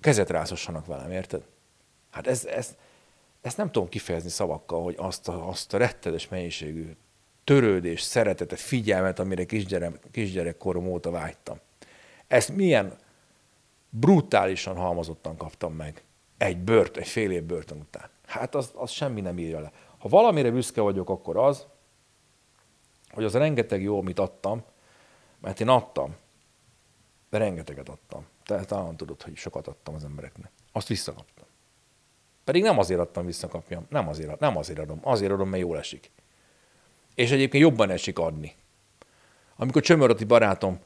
[0.00, 1.42] kezet rászossanak velem, érted?
[2.10, 2.76] Hát ez, ez,
[3.44, 6.96] ezt nem tudom kifejezni szavakkal, hogy azt a, azt a rettedes mennyiségű
[7.44, 11.58] törődés, szeretetet, figyelmet, amire kisgyerek, kisgyerekkorom óta vágytam.
[12.26, 12.98] Ezt milyen
[13.90, 16.02] brutálisan halmozottan kaptam meg
[16.38, 18.08] egy bört, egy fél év börtön után.
[18.26, 19.72] Hát az, az semmi nem írja le.
[19.98, 21.66] Ha valamire büszke vagyok, akkor az,
[23.10, 24.62] hogy az rengeteg jó, amit adtam,
[25.40, 26.16] mert én adtam,
[27.30, 28.26] de rengeteget adtam.
[28.44, 30.50] Te talán tudod, hogy sokat adtam az embereknek.
[30.72, 31.33] Azt visszakaptam.
[32.44, 36.10] Pedig nem azért adtam visszakapjam, nem azért, nem azért adom, azért adom, mert jól esik.
[37.14, 38.54] És egyébként jobban esik adni.
[39.56, 40.78] Amikor Csömöröti barátom,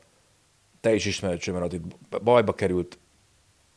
[0.81, 1.83] te is ismered Csömörötit,
[2.23, 2.99] bajba került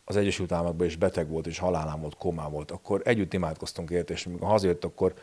[0.05, 4.13] az Egyesült Államokba, és beteg volt, és halálán volt, komá volt, akkor együtt imádkoztunk érte,
[4.13, 5.13] és amikor hazajött, akkor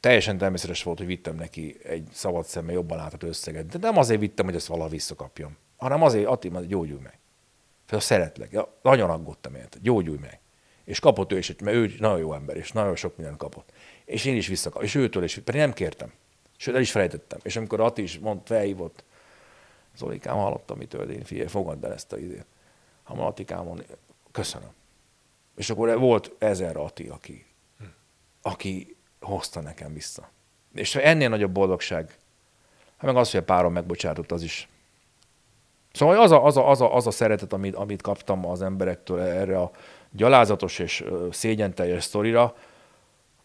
[0.00, 3.66] teljesen természetes volt, hogy vittem neki egy szabad szemmel jobban látható összeget.
[3.66, 7.18] De nem azért vittem, hogy ezt valaha visszakapjam, hanem azért, Attila, gyógyulj meg.
[7.86, 8.52] Fel szeretlek.
[8.52, 10.40] Ja, nagyon aggódtam érte, gyógyulj meg.
[10.86, 13.72] És kapott ő is, mert ő nagyon jó ember, és nagyon sok mindent kapott.
[14.04, 16.12] És én is visszakaptam, és őtől is, pedig nem kértem.
[16.56, 17.38] Sőt, el is felejtettem.
[17.42, 19.04] És amikor Ati is mond, felhívott,
[19.96, 22.46] Zolikám, hallottam, mit történt, figyelj, fogadd el ezt a időt.
[23.02, 23.82] Ha Atikám
[24.32, 24.70] köszönöm.
[25.56, 27.46] És akkor volt ezer Ati, aki,
[28.42, 30.30] aki hozta nekem vissza.
[30.74, 32.18] És ennél nagyobb boldogság,
[32.96, 34.68] hát meg az, hogy a párom megbocsátott, az is.
[35.92, 39.20] Szóval az a, az a, az a, az a szeretet, amit, amit kaptam az emberektől
[39.20, 39.70] erre a
[40.10, 42.56] gyalázatos és szégyenteljes sztorira,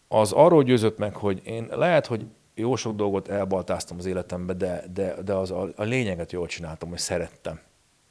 [0.08, 4.84] az arról győzött meg, hogy én lehet, hogy jó sok dolgot elbaltáztam az életembe, de,
[4.92, 7.60] de, de az a, a lényeget jól csináltam, hogy szerettem.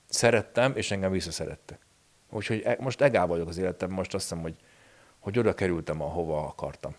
[0.10, 1.80] Szerettem, és engem visszaszerettek.
[2.30, 4.56] Úgyhogy e, most egál vagyok az életemben, most azt hiszem, hogy,
[5.20, 6.96] hogy oda kerültem, ahova akartam.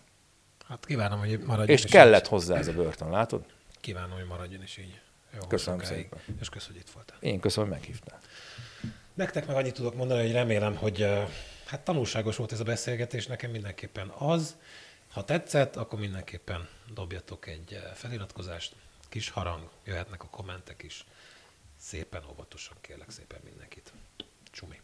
[0.67, 2.29] Hát kívánom, hogy maradjon És is kellett így.
[2.29, 3.45] hozzá ez a börtön, látod?
[3.79, 5.01] Kívánom, hogy maradjon is így.
[5.33, 6.01] Jó, Köszönöm sokáig.
[6.01, 6.19] szépen.
[6.41, 7.17] És köszönöm, hogy itt voltál.
[7.19, 8.19] Én köszönöm, hogy meghívtál.
[9.13, 11.07] Nektek meg annyit tudok mondani, hogy remélem, hogy
[11.65, 14.55] hát tanulságos volt ez a beszélgetés, nekem mindenképpen az.
[15.11, 18.75] Ha tetszett, akkor mindenképpen dobjatok egy feliratkozást,
[19.09, 21.05] kis harang, jöhetnek a kommentek is.
[21.79, 23.93] Szépen óvatosan kérlek szépen mindenkit.
[24.51, 24.82] Csumi.